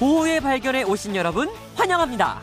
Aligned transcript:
오후의 0.00 0.40
발견에 0.40 0.84
오신 0.84 1.16
여러분 1.16 1.50
환영합니다. 1.76 2.40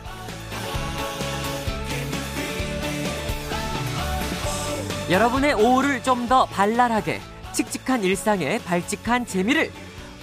여러분의 5.10 5.54
오후를 5.54 6.02
좀 6.02 6.26
더 6.26 6.44
발랄하게 6.46 7.20
칙칙한 7.52 8.02
일상에 8.02 8.58
발칙한 8.58 9.26
재미를 9.26 9.70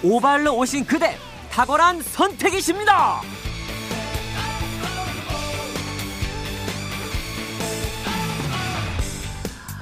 오발로 0.02 0.54
오신 0.58 0.84
그대 0.84 1.16
탁월한 1.50 2.02
선택이십니다. 2.02 3.22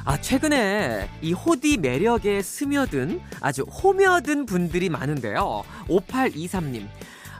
아, 0.04 0.20
최근에 0.20 1.08
이 1.22 1.32
호디 1.32 1.78
매력에 1.78 2.42
스며든 2.42 3.20
아주 3.40 3.62
호며든 3.62 4.46
분들이 4.46 4.88
많은데요. 4.88 5.62
5823님. 5.88 6.88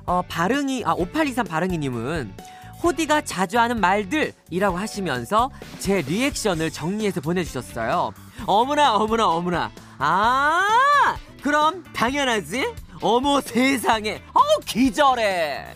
어, 0.06 0.22
발응이, 0.28 0.84
아, 0.84 0.92
5823 0.94 1.46
발응이님은 1.46 2.34
호디가 2.82 3.20
자주 3.22 3.58
하는 3.60 3.80
말들이라고 3.80 4.76
하시면서 4.76 5.50
제 5.78 6.02
리액션을 6.02 6.70
정리해서 6.70 7.20
보내주셨어요. 7.20 8.12
어머나, 8.46 8.96
어머나, 8.96 9.28
어머나. 9.28 9.70
아, 9.98 11.16
그럼 11.42 11.84
당연하지? 11.92 12.74
어머 13.00 13.40
세상에, 13.40 14.22
어우, 14.34 14.60
기절해. 14.64 15.74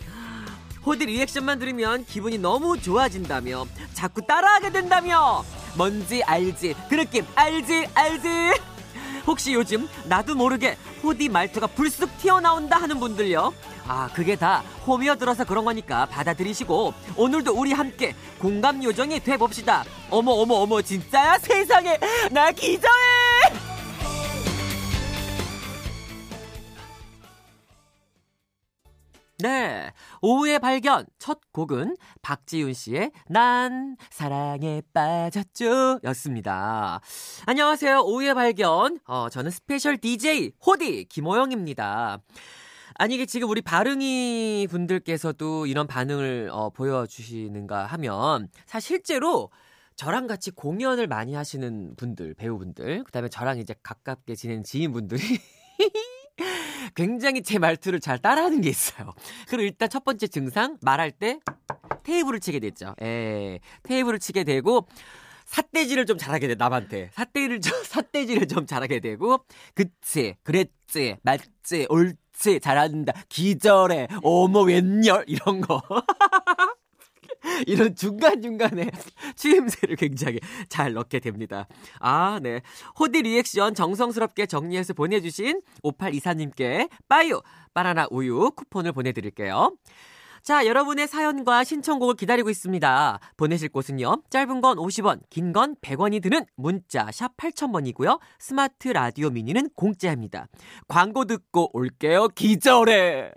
호디 0.84 1.06
리액션만 1.06 1.59
들으면 1.59 2.05
기분이 2.05 2.39
너무 2.39 2.81
좋아진다며 2.81 3.67
자꾸 3.93 4.25
따라하게 4.25 4.70
된다며 4.70 5.45
뭔지 5.75 6.22
알지 6.22 6.77
그 6.89 6.95
느낌 6.95 7.27
알지 7.34 7.89
알지 7.93 8.28
혹시 9.27 9.55
요즘 9.55 9.88
나도 10.05 10.34
모르게 10.34 10.77
호디 11.02 11.28
말투가 11.28 11.66
불쑥 11.69 12.16
튀어나온다 12.19 12.77
하는 12.77 13.00
분들요? 13.00 13.52
아 13.88 14.08
그게 14.12 14.36
다 14.36 14.62
호미어 14.86 15.16
들어서 15.16 15.44
그런 15.44 15.64
거니까 15.64 16.06
받아들이시고 16.06 16.94
오늘도 17.16 17.52
우리 17.52 17.72
함께 17.72 18.14
공감 18.38 18.82
요정이 18.82 19.20
돼 19.20 19.36
봅시다. 19.36 19.84
어머 20.10 20.32
어머 20.32 20.54
어머 20.54 20.82
진짜야? 20.82 21.38
세상에! 21.38 21.98
나 22.30 22.50
기절해 22.52 23.16
네. 29.39 29.92
오후의 30.23 30.61
발견. 30.61 31.05
첫 31.19 31.41
곡은 31.53 31.97
박지윤 32.23 32.73
씨의 32.73 33.12
난 33.29 33.97
사랑에 34.11 34.81
빠졌죠. 34.95 36.01
였습니다. 36.05 37.01
안녕하세요. 37.45 38.01
오후의 38.01 38.34
발견. 38.34 38.98
어, 39.05 39.28
저는 39.28 39.51
스페셜 39.51 39.98
DJ 39.98 40.53
호디 40.65 41.05
김호영입니다. 41.11 42.19
아니, 42.95 43.15
이게 43.15 43.27
지금 43.27 43.51
우리 43.51 43.61
바릉이 43.61 44.69
분들께서도 44.70 45.67
이런 45.67 45.87
반응을 45.87 46.48
어, 46.50 46.71
보여주시는가 46.71 47.84
하면, 47.84 48.48
사실 48.65 48.87
실제로 48.97 49.50
저랑 49.97 50.27
같이 50.28 50.50
공연을 50.50 51.09
많이 51.09 51.34
하시는 51.34 51.95
분들, 51.97 52.33
배우분들, 52.34 53.05
그 53.05 53.12
다음에 53.12 53.28
저랑 53.28 53.59
이제 53.59 53.75
가깝게 53.83 54.34
지낸 54.34 54.65
지인분들이 54.65 55.21
굉장히 56.95 57.42
제 57.42 57.59
말투를 57.59 58.01
잘 58.01 58.19
따라하는 58.19 58.61
게 58.61 58.69
있어요. 58.69 59.12
그리고 59.48 59.62
일단 59.62 59.89
첫 59.89 60.05
번째 60.05 60.27
증상 60.27 60.78
말할 60.81 61.11
때 61.11 61.41
테이블을 62.03 62.41
치게 62.41 62.61
됐죠. 62.61 62.95
예. 63.03 63.61
테이블을 63.83 64.19
치게 64.19 64.45
되고 64.45 64.87
삿대질을 65.47 66.06
좀 66.06 66.19
잘하게 66.19 66.49
돼 66.49 66.55
남한테 66.56 67.10
삿대를 67.12 67.60
좀 67.60 67.72
삿대질을 67.84 68.49
좀 68.49 68.66
잘하게 68.66 69.00
되고 69.00 69.44
그치 69.75 70.34
그랬지 70.43 71.19
맞지 71.22 71.87
옳지 71.88 72.60
잘한다 72.60 73.12
기절해 73.28 74.09
어머 74.22 74.62
웬열 74.62 75.25
이런 75.28 75.60
거 75.60 75.81
이런 77.67 77.94
중간중간에 77.94 78.91
추임새를 79.37 79.97
굉장히 79.97 80.41
잘 80.69 80.93
넣게 80.93 81.21
됩니다. 81.21 81.67
아, 82.00 82.39
네. 82.43 82.61
호디 82.99 83.22
리액션 83.22 83.75
정성스럽게 83.75 84.47
정리해서 84.47 84.94
보내주신 84.94 85.62
5824님께 85.83 86.89
빠유, 87.09 87.41
바나나 87.75 88.06
우유 88.11 88.50
쿠폰을 88.56 88.93
보내드릴게요. 88.93 89.77
자, 90.43 90.65
여러분의 90.65 91.09
사연과 91.09 91.65
신청곡을 91.65 92.15
기다리고 92.15 92.50
있습니다. 92.50 93.19
보내실 93.37 93.69
곳은요. 93.69 94.22
짧은 94.31 94.61
건 94.61 94.77
50원, 94.77 95.21
긴 95.28 95.53
건 95.53 95.75
100원이 95.83 96.22
드는 96.22 96.45
문자 96.56 97.11
샵 97.11 97.37
8000번이고요. 97.37 98.21
스마트 98.39 98.89
라디오 98.89 99.31
미니는 99.31 99.71
공짜입니다. 99.75 100.47
광고 100.87 101.25
듣고 101.25 101.71
올게요. 101.72 102.28
기절해. 102.28 103.33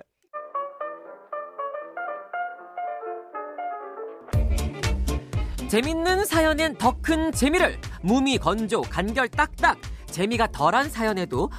재밌는 5.69 6.25
사연엔 6.25 6.77
더 6.77 6.99
큰 7.01 7.31
재미를 7.31 7.79
무미 8.01 8.37
건조 8.37 8.81
간결 8.81 9.29
딱딱 9.29 9.77
재미가 10.07 10.47
덜한 10.47 10.89
사연에도 10.89 11.49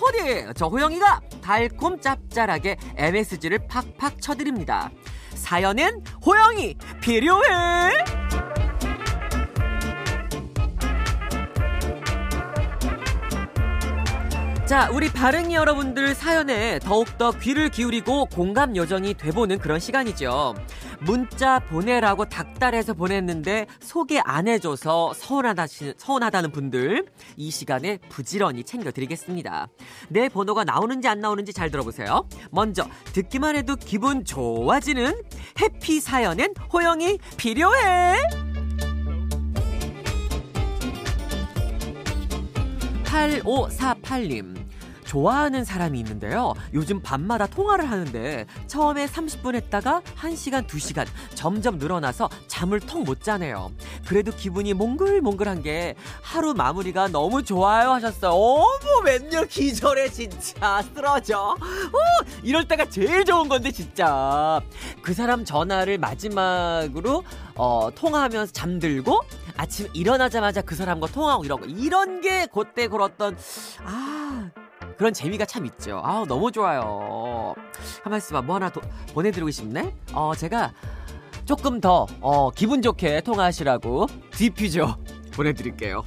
호리 0.00 0.44
저 0.54 0.66
호영이가 0.66 1.20
달콤 1.42 2.00
짭짤하게 2.00 2.76
MSG를 2.96 3.66
팍팍 3.66 4.20
쳐드립니다. 4.20 4.90
사연엔 5.34 6.02
호영이 6.24 6.76
필요해. 7.00 7.92
자, 14.66 14.88
우리 14.90 15.10
바릉이 15.12 15.54
여러분들 15.54 16.14
사연에 16.14 16.78
더욱더 16.78 17.30
귀를 17.32 17.68
기울이고 17.68 18.26
공감 18.26 18.74
요정이 18.76 19.14
돼보는 19.14 19.58
그런 19.58 19.78
시간이죠. 19.80 20.54
문자 21.04 21.58
보내라고 21.58 22.26
닥달해서 22.28 22.94
보냈는데 22.94 23.66
소개 23.80 24.20
안 24.24 24.48
해줘서 24.48 25.12
서운하다, 25.14 25.66
서운하다는 25.96 26.52
분들 26.52 27.06
이 27.36 27.50
시간에 27.50 27.98
부지런히 28.08 28.64
챙겨드리겠습니다. 28.64 29.68
내 30.08 30.28
번호가 30.28 30.64
나오는지 30.64 31.08
안 31.08 31.20
나오는지 31.20 31.52
잘 31.52 31.70
들어보세요. 31.70 32.28
먼저 32.50 32.86
듣기만 33.12 33.56
해도 33.56 33.76
기분 33.76 34.24
좋아지는 34.24 35.14
해피 35.60 36.00
사연엔 36.00 36.54
호영이 36.72 37.18
필요해. 37.36 38.16
8548님. 43.04 44.61
좋아하는 45.12 45.62
사람이 45.62 45.98
있는데요. 45.98 46.54
요즘 46.72 47.02
밤마다 47.02 47.46
통화를 47.46 47.90
하는데 47.90 48.46
처음에 48.66 49.06
30분 49.06 49.54
했다가 49.54 50.00
1시간, 50.16 50.66
2시간 50.66 51.06
점점 51.34 51.76
늘어나서 51.76 52.30
잠을 52.46 52.80
통 52.80 53.02
못 53.02 53.20
자네요. 53.20 53.72
그래도 54.06 54.30
기분이 54.30 54.74
몽글몽글한 54.74 55.62
게 55.62 55.96
하루 56.22 56.54
마무리가 56.54 57.08
너무 57.08 57.42
좋아요 57.42 57.90
하셨어요. 57.90 58.30
어머 58.30 59.00
웬열 59.04 59.48
기절해 59.48 60.08
진짜 60.10 60.80
쓰러져. 60.94 61.56
어, 61.58 62.24
이럴 62.44 62.66
때가 62.66 62.88
제일 62.88 63.24
좋은 63.24 63.48
건데 63.48 63.70
진짜. 63.72 64.62
그 65.02 65.12
사람 65.12 65.44
전화를 65.44 65.98
마지막으로 65.98 67.24
어, 67.56 67.90
통화하면서 67.94 68.52
잠들고 68.52 69.20
아침 69.56 69.88
일어나자마자 69.92 70.62
그 70.62 70.76
사람과 70.76 71.08
통화하고 71.08 71.44
이런 71.44 71.60
거 71.60 71.66
이런 71.66 72.20
게 72.20 72.46
그때 72.46 72.86
그었던 72.86 73.36
아 73.84 74.50
그런 74.96 75.12
재미가 75.12 75.44
참 75.46 75.66
있죠. 75.66 76.00
아 76.04 76.24
너무 76.26 76.50
좋아요. 76.52 77.54
한말씀 78.02 78.44
뭐 78.46 78.56
하나 78.56 78.70
더 78.70 78.80
보내드리고 79.14 79.50
싶네. 79.50 79.94
어 80.12 80.34
제가 80.34 80.72
조금 81.44 81.80
더 81.80 82.06
어, 82.20 82.50
기분 82.50 82.82
좋게 82.82 83.22
통화하시라고 83.22 84.06
디퓨저 84.32 84.96
보내드릴게요. 85.34 86.04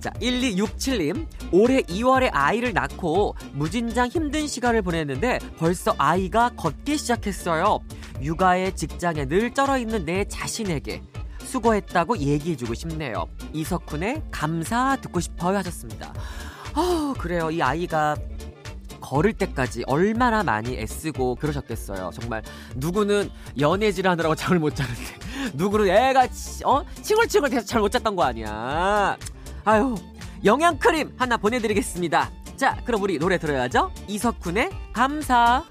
자, 0.00 0.10
1267님. 0.20 1.26
올해 1.52 1.80
2월에 1.82 2.28
아이를 2.32 2.74
낳고 2.74 3.36
무진장 3.52 4.08
힘든 4.08 4.46
시간을 4.46 4.82
보냈는데 4.82 5.38
벌써 5.58 5.94
아이가 5.96 6.50
걷기 6.56 6.98
시작했어요. 6.98 7.80
육아에 8.20 8.74
직장에 8.74 9.26
늘 9.26 9.54
쩔어 9.54 9.78
있는 9.78 10.04
내 10.04 10.24
자신에게 10.24 11.02
수고했다고 11.38 12.18
얘기해주고 12.18 12.74
싶네요. 12.74 13.26
이석훈의 13.52 14.24
감사 14.30 14.96
듣고 15.00 15.20
싶어요 15.20 15.56
하셨습니다. 15.58 16.12
아, 16.74 17.14
그래요. 17.18 17.50
이 17.50 17.62
아이가 17.62 18.16
걸을 19.00 19.34
때까지 19.34 19.84
얼마나 19.86 20.42
많이 20.42 20.78
애쓰고 20.78 21.36
그러셨겠어요. 21.36 22.10
정말 22.14 22.42
누구는 22.76 23.30
연애질 23.58 24.08
하느라고 24.08 24.34
잠을 24.34 24.58
못 24.58 24.74
자는데 24.74 25.00
누구는 25.54 25.88
애가 25.88 26.28
어 26.64 26.84
칭얼칭얼 27.02 27.50
돼서 27.50 27.66
잘 27.66 27.80
못 27.82 27.90
잤던 27.90 28.16
거 28.16 28.22
아니야. 28.24 29.16
아유 29.64 29.94
영양 30.44 30.78
크림 30.78 31.12
하나 31.18 31.36
보내드리겠습니다. 31.36 32.30
자 32.56 32.76
그럼 32.86 33.02
우리 33.02 33.18
노래 33.18 33.36
들어야죠. 33.38 33.92
이석훈의 34.08 34.70
감사. 34.94 35.64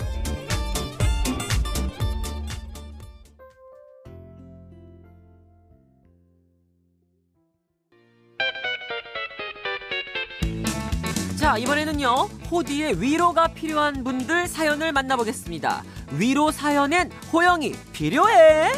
자, 12.03 12.09
이번에는요, 12.09 12.29
호디의 12.51 13.01
위로가 13.01 13.47
필요한 13.47 14.03
분들 14.03 14.47
사연을 14.47 14.91
만나보겠습니다. 14.91 15.83
위로 16.17 16.51
사연엔 16.51 17.09
호영이 17.31 17.71
필요해! 17.93 18.71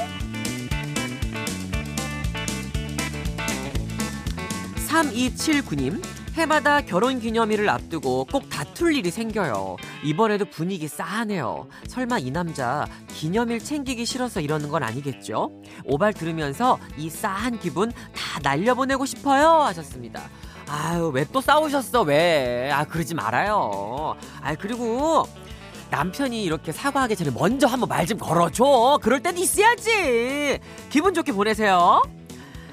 3279님, 4.88 6.02
해마다 6.36 6.82
결혼 6.82 7.20
기념일을 7.20 7.68
앞두고 7.68 8.26
꼭 8.32 8.50
다툴 8.50 8.96
일이 8.96 9.10
생겨요. 9.10 9.78
이번에도 10.04 10.46
분위기 10.46 10.88
싸하네요. 10.88 11.68
설마 11.88 12.20
이 12.20 12.30
남자 12.30 12.86
기념일 13.08 13.60
챙기기 13.60 14.06
싫어서 14.06 14.40
이러는 14.40 14.70
건 14.70 14.84
아니겠죠? 14.84 15.50
오발 15.86 16.14
들으면서 16.14 16.78
이 16.98 17.10
싸한 17.10 17.60
기분 17.60 17.92
다 17.92 18.40
날려보내고 18.44 19.06
싶어요. 19.06 19.64
하셨습니다. 19.64 20.30
아유, 20.68 21.12
왜 21.14 21.26
또 21.32 21.42
싸우셨어, 21.42 22.02
왜? 22.04 22.72
아, 22.72 22.86
그러지 22.86 23.14
말아요. 23.16 24.16
아, 24.42 24.56
그리고 24.56 25.28
남편이 25.92 26.44
이렇게 26.44 26.72
사과하기 26.72 27.16
전에 27.16 27.32
먼저 27.32 27.68
한번 27.68 27.88
말 27.90 28.06
좀 28.08 28.18
걸어줘. 28.18 29.00
그럴 29.02 29.22
때도 29.22 29.40
있어야지. 29.42 30.60
기분 30.90 31.14
좋게 31.14 31.32
보내세요. 31.34 32.02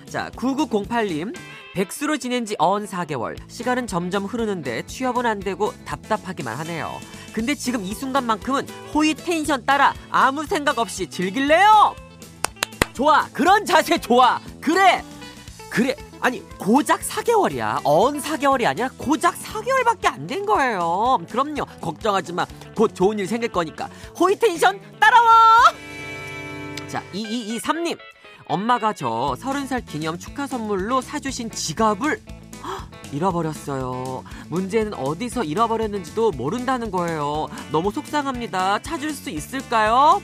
자, 0.08 0.30
9908님. 0.36 1.34
백수로 1.74 2.18
지낸 2.18 2.44
지 2.44 2.54
언 2.58 2.84
4개월. 2.86 3.36
시간은 3.48 3.86
점점 3.86 4.24
흐르는데 4.24 4.84
취업은 4.86 5.24
안 5.24 5.40
되고 5.40 5.72
답답하기만 5.86 6.54
하네요. 6.58 6.98
근데 7.32 7.54
지금 7.54 7.82
이 7.84 7.94
순간만큼은 7.94 8.68
호의 8.94 9.14
텐션 9.14 9.64
따라 9.64 9.94
아무 10.10 10.44
생각 10.46 10.78
없이 10.78 11.08
즐길래요? 11.08 11.94
좋아. 12.92 13.26
그런 13.32 13.64
자세 13.64 13.96
좋아. 13.98 14.38
그래. 14.60 15.02
그래. 15.70 15.96
아니 16.22 16.40
고작 16.56 17.00
4개월이야. 17.00 17.80
언 17.84 18.20
4개월이 18.20 18.64
아니라 18.64 18.88
고작 18.96 19.34
4개월밖에 19.38 20.06
안 20.06 20.26
된 20.26 20.46
거예요. 20.46 21.18
그럼요. 21.28 21.64
걱정하지 21.80 22.32
마. 22.32 22.46
곧 22.76 22.94
좋은 22.94 23.18
일 23.18 23.26
생길 23.26 23.50
거니까. 23.50 23.88
호이 24.18 24.36
텐션 24.36 24.80
따라와. 25.00 25.72
자, 26.88 27.02
2223님. 27.12 27.98
엄마가 28.46 28.92
저 28.92 29.34
30살 29.40 29.84
기념 29.84 30.16
축하 30.18 30.46
선물로 30.46 31.00
사주신 31.00 31.50
지갑을 31.50 32.20
잃어버렸어요. 33.12 34.22
문제는 34.48 34.94
어디서 34.94 35.42
잃어버렸는지도 35.42 36.30
모른다는 36.32 36.90
거예요. 36.92 37.48
너무 37.72 37.90
속상합니다. 37.90 38.78
찾을 38.80 39.12
수 39.12 39.28
있을까요? 39.30 40.22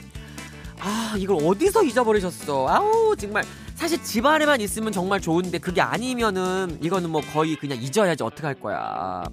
아, 0.79 1.13
이걸 1.17 1.37
어디서 1.45 1.83
잊어버리셨어? 1.83 2.67
아우, 2.69 3.15
정말. 3.17 3.43
사실 3.79 4.03
집 4.03 4.25
안에만 4.25 4.59
있으면 4.59 4.91
정말 4.91 5.21
좋은데 5.21 5.57
그게 5.57 5.79
아니면은 5.79 6.77
이거는 6.81 7.09
뭐 7.09 7.21
거의 7.21 7.55
그냥 7.55 7.81
잊어야지 7.81 8.21
어떡할 8.23 8.55
거야. 8.55 9.23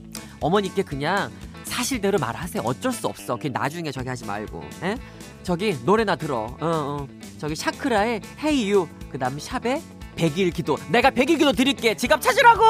어머니께 0.41 0.85
그냥 0.85 1.33
사실대로 1.65 2.17
말하세요. 2.19 2.63
어쩔 2.65 2.93
수 2.93 3.09
없어. 3.09 3.35
그냥 3.35 3.55
나중에 3.55 3.91
저기 3.91 4.09
하지 4.09 4.25
말고. 4.25 4.63
에? 4.85 4.97
저기 5.43 5.77
노래나 5.85 6.15
들어. 6.15 6.45
어, 6.45 6.57
어. 6.61 7.09
저기 7.39 7.57
샤크라의 7.57 8.21
Hey 8.39 8.73
You. 8.73 8.89
그 9.11 9.19
다음 9.19 9.37
샵의 9.37 9.83
백일 10.15 10.53
기도. 10.53 10.77
내가 10.93 11.11
백일 11.11 11.39
기도 11.39 11.53
드릴게. 11.53 11.97
지갑 11.97 12.23
찾으라고! 12.23 12.63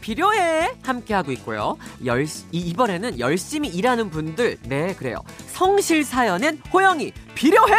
필요해 0.00 0.76
함께하고 0.82 1.32
있고요. 1.32 1.76
열, 2.04 2.26
이번에는 2.52 3.18
열심히 3.18 3.68
일하는 3.68 4.10
분들 4.10 4.58
네 4.64 4.94
그래요. 4.94 5.22
성실 5.46 6.04
사연엔 6.04 6.60
호영이 6.72 7.12
필요해. 7.34 7.74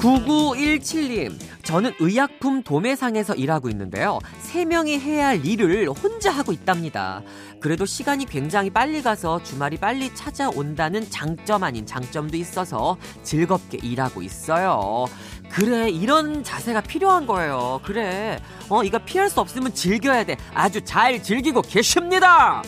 9917님 0.00 1.50
저는 1.62 1.92
의약품 2.00 2.62
도매상에서 2.64 3.34
일하고 3.34 3.68
있는데요. 3.68 4.18
세 4.40 4.64
명이 4.64 4.98
해야 4.98 5.28
할 5.28 5.46
일을 5.46 5.88
혼자 5.90 6.30
하고 6.30 6.52
있답니다. 6.52 7.22
그래도 7.60 7.86
시간이 7.86 8.26
굉장히 8.26 8.70
빨리 8.70 9.02
가서 9.02 9.42
주말이 9.44 9.76
빨리 9.76 10.12
찾아온다는 10.14 11.08
장점 11.10 11.62
아닌 11.62 11.86
장점도 11.86 12.36
있어서 12.38 12.96
즐겁게 13.22 13.78
일하고 13.82 14.22
있어요. 14.22 15.04
그래, 15.50 15.90
이런 15.90 16.44
자세가 16.44 16.82
필요한 16.82 17.26
거예요. 17.26 17.80
그래. 17.82 18.38
어, 18.68 18.84
이거 18.84 18.98
피할 18.98 19.28
수 19.28 19.40
없으면 19.40 19.74
즐겨야 19.74 20.24
돼. 20.24 20.36
아주 20.54 20.80
잘 20.82 21.22
즐기고 21.22 21.62
계십니다. 21.62 22.62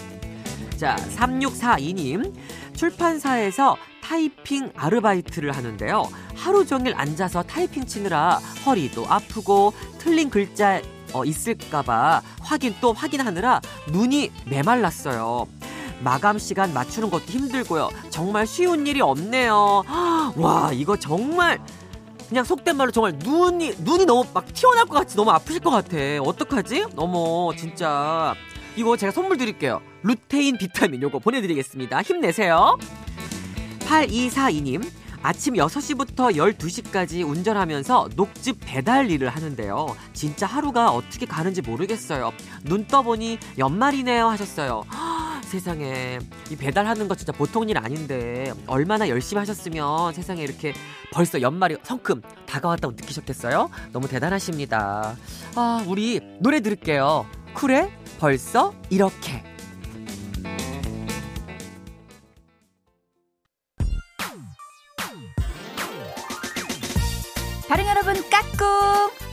자, 0.77 0.97
3642님. 1.17 2.33
출판사에서 2.75 3.77
타이핑 4.03 4.73
아르바이트를 4.75 5.53
하는데요. 5.53 6.09
하루 6.35 6.67
종일 6.67 6.95
앉아서 6.97 7.45
타이핑 7.45 7.87
치느라 7.87 8.41
허리도 8.67 9.07
아프고 9.09 9.73
틀린 9.99 10.29
글자 10.29 10.83
어, 11.13 11.25
있을까봐 11.25 12.23
확인 12.41 12.75
또 12.81 12.93
확인하느라 12.93 13.61
눈이 13.93 14.33
메말랐어요. 14.47 15.47
마감 16.01 16.39
시간 16.39 16.75
맞추는 16.75 17.11
것도 17.11 17.27
힘들고요. 17.27 17.91
정말 18.11 18.47
쉬운 18.47 18.87
일이 18.89 19.01
없네요. 19.01 19.85
와, 20.35 20.73
이거 20.73 20.97
정말 20.97 21.61
그냥 22.33 22.47
속된 22.47 22.79
말로 22.79 22.91
정말 22.91 23.13
눈이 23.19 23.75
눈이 23.81 24.07
너무 24.07 24.25
막 24.33 24.51
튀어나올 24.55 24.89
것 24.89 24.95
같이 24.95 25.17
너무 25.17 25.31
아프실 25.33 25.61
것 25.61 25.69
같아. 25.69 25.99
어떡하지? 26.23 26.87
어머, 26.97 27.55
진짜. 27.55 28.35
이거 28.75 28.97
제가 28.97 29.13
선물 29.13 29.37
드릴게요. 29.37 29.83
루테인 30.03 30.57
비타민 30.57 31.03
요거 31.03 31.19
보내드리겠습니다. 31.19 32.01
힘내세요. 32.01 32.79
8242님, 33.81 34.83
아침 35.21 35.53
6시부터 35.57 36.35
12시까지 36.35 37.29
운전하면서 37.29 38.09
녹즙 38.17 38.61
배달 38.65 39.11
일을 39.11 39.29
하는데요. 39.29 39.95
진짜 40.15 40.47
하루가 40.47 40.91
어떻게 40.91 41.27
가는지 41.27 41.61
모르겠어요. 41.61 42.33
눈 42.65 42.87
떠보니 42.87 43.41
연말이네요 43.59 44.27
하셨어요. 44.29 44.85
세상에 45.53 46.19
이 46.51 46.57
배달하는 46.57 47.09
거 47.09 47.15
진짜 47.15 47.31
보통 47.31 47.69
일 47.69 47.77
아닌데 47.77 48.55
얼마나 48.67 49.07
열심히 49.11 49.39
하셨으면 49.39 50.15
세상에 50.15 50.43
이렇게 50.43 50.73
벌써 51.13 51.43
연말이 51.43 51.77
성큼 51.83 52.23
다가왔다고 52.47 52.95
느끼셨겠어요? 52.95 53.69
너무 53.93 54.09
대단하십니다. 54.09 55.15
아 55.55 55.85
우리 55.87 56.21
노래 56.41 56.61
들을게요. 56.61 57.27
쿨해 57.53 57.91
벌써 58.19 58.73
이렇게. 58.89 59.52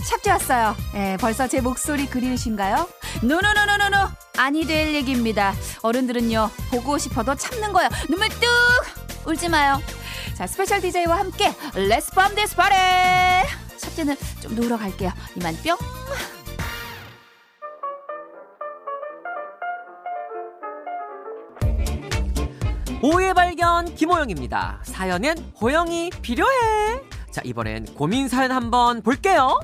샵지 0.10 0.30
왔어요. 0.32 0.76
예, 0.96 1.18
벌써 1.20 1.48
제 1.48 1.62
목소리 1.62 2.08
그리우신가요? 2.08 2.90
노노노노노노 3.22 4.10
아니 4.38 4.66
될 4.66 4.96
얘기입니다. 4.96 5.54
어른들은요 5.84 6.50
보고 6.72 6.98
싶어도 6.98 7.36
참는 7.36 7.72
거예요. 7.74 7.90
눈물 8.10 8.28
뚝 8.30 9.30
울지 9.30 9.50
마요. 9.50 9.80
자 10.36 10.48
스페셜 10.48 10.82
DJ와 10.82 11.20
함께 11.20 11.54
데스 11.76 12.56
파레 12.56 13.44
샵지는 13.78 14.16
좀 14.42 14.56
놀러 14.56 14.78
갈게요. 14.78 15.12
이만 15.36 15.56
뿅. 15.58 15.78
오후의 23.02 23.34
발견 23.34 23.94
김호영입니다. 23.94 24.82
사연은 24.84 25.54
호영이 25.62 26.10
필요해. 26.22 27.02
자, 27.32 27.42
이번엔 27.46 27.94
고민 27.94 28.28
사연 28.28 28.52
한번 28.52 29.02
볼게요. 29.02 29.60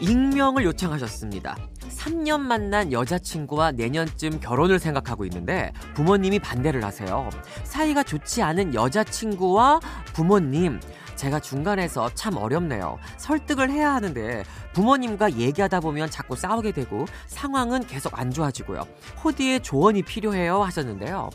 익명을 0.00 0.64
요청하셨습니다. 0.64 1.56
3년 1.88 2.40
만난 2.40 2.92
여자친구와 2.92 3.72
내년쯤 3.72 4.40
결혼을 4.40 4.78
생각하고 4.78 5.24
있는데 5.26 5.72
부모님이 5.94 6.38
반대를 6.38 6.84
하세요. 6.84 7.28
사이가 7.64 8.02
좋지 8.02 8.42
않은 8.42 8.74
여자친구와 8.74 9.80
부모님, 10.12 10.80
제가 11.16 11.40
중간에서 11.40 12.10
참 12.14 12.36
어렵네요. 12.36 12.98
설득을 13.16 13.70
해야 13.70 13.94
하는데 13.94 14.44
부모님과 14.72 15.32
얘기하다 15.38 15.80
보면 15.80 16.10
자꾸 16.10 16.36
싸우게 16.36 16.72
되고 16.72 17.06
상황은 17.26 17.86
계속 17.86 18.18
안 18.18 18.30
좋아지고요. 18.30 18.82
호디의 19.22 19.60
조언이 19.60 20.02
필요해요 20.02 20.62
하셨는데요. 20.62 21.30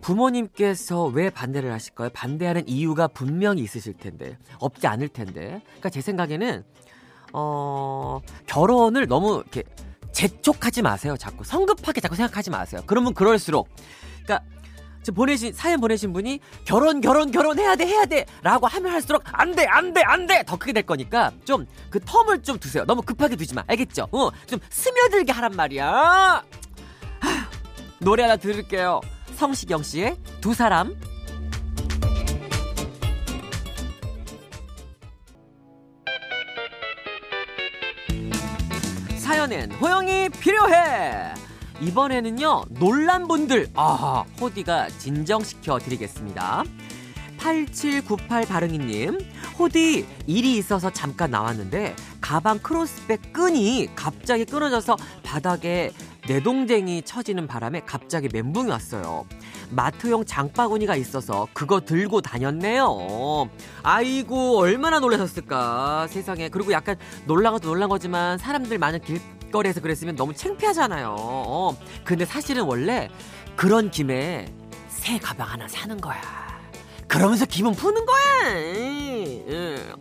부모님께서 0.00 1.06
왜 1.06 1.30
반대를 1.30 1.72
하실까요? 1.72 2.10
반대하는 2.10 2.66
이유가 2.66 3.06
분명히 3.06 3.62
있으실 3.62 3.94
텐데 3.94 4.38
없지 4.58 4.86
않을 4.86 5.08
텐데. 5.08 5.62
그러니까 5.64 5.90
제 5.90 6.00
생각에는 6.00 6.64
어 7.32 8.20
결혼을 8.46 9.06
너무 9.06 9.36
이렇게 9.40 9.62
재촉하지 10.12 10.82
마세요. 10.82 11.16
자꾸 11.16 11.44
성급하게 11.44 12.00
자꾸 12.00 12.16
생각하지 12.16 12.50
마세요. 12.50 12.82
그러면 12.86 13.14
그럴수록 13.14 13.68
그러니까 14.24 14.40
저 15.02 15.12
보내신 15.12 15.52
사연 15.54 15.80
보내신 15.80 16.12
분이 16.12 16.40
결혼 16.66 17.00
결혼 17.00 17.30
결혼해야 17.30 17.74
돼 17.76 17.86
해야 17.86 18.04
돼라고 18.04 18.66
하면 18.66 18.92
할수록 18.92 19.22
안 19.32 19.54
돼 19.54 19.66
안 19.66 19.92
돼 19.94 20.02
안 20.04 20.26
돼 20.26 20.42
더 20.44 20.56
크게 20.58 20.72
될 20.72 20.82
거니까 20.84 21.32
좀 21.44 21.66
그 21.90 21.98
텀을 22.00 22.44
좀 22.44 22.58
두세요. 22.58 22.84
너무 22.84 23.00
급하게 23.02 23.36
두지 23.36 23.54
마. 23.54 23.64
알겠죠? 23.66 24.08
어, 24.12 24.30
좀 24.46 24.58
스며들게 24.68 25.32
하란 25.32 25.52
말이야. 25.52 26.42
노래 27.98 28.22
하나 28.24 28.36
들을게요. 28.36 29.00
성시경 29.36 29.82
씨의 29.82 30.16
두 30.40 30.54
사람. 30.54 30.94
사연엔 39.50 39.72
호영이 39.72 40.28
필요해. 40.28 41.34
이번에는요 41.80 42.66
놀란 42.70 43.26
분들 43.26 43.68
아 43.74 44.24
호디가 44.40 44.88
진정시켜 44.90 45.78
드리겠습니다. 45.80 46.62
8798 47.38 48.46
바릉이님 48.46 49.18
호디 49.58 50.06
일이 50.26 50.56
있어서 50.56 50.90
잠깐 50.90 51.32
나왔는데 51.32 51.96
가방 52.20 52.60
크로스백 52.60 53.32
끈이 53.32 53.88
갑자기 53.96 54.44
끊어져서 54.44 54.96
바닥에 55.24 55.90
내동댕이 56.28 57.02
쳐지는 57.02 57.48
바람에 57.48 57.80
갑자기 57.80 58.28
멘붕이 58.32 58.70
왔어요. 58.70 59.26
마트용 59.70 60.26
장바구니가 60.26 60.94
있어서 60.96 61.48
그거 61.54 61.80
들고 61.80 62.20
다녔네요. 62.20 63.48
아이고 63.82 64.58
얼마나 64.58 65.00
놀라셨을까 65.00 66.06
세상에 66.08 66.48
그리고 66.48 66.70
약간 66.72 66.96
놀란 67.26 67.52
것도 67.54 67.68
놀란 67.68 67.88
거지만 67.88 68.38
사람들 68.38 68.78
많은 68.78 69.00
길 69.00 69.20
거리에서 69.50 69.80
그랬으면 69.80 70.16
너무 70.16 70.34
창피하잖아요. 70.34 71.16
어, 71.18 71.76
근데 72.04 72.24
사실은 72.24 72.64
원래 72.64 73.08
그런 73.56 73.90
김에 73.90 74.46
새 74.88 75.18
가방 75.18 75.48
하나 75.48 75.66
사는 75.68 76.00
거야. 76.00 76.20
그러면서 77.08 77.44
기분 77.44 77.74
푸는 77.74 78.06
거야. 78.06 78.20
응. 79.48 79.94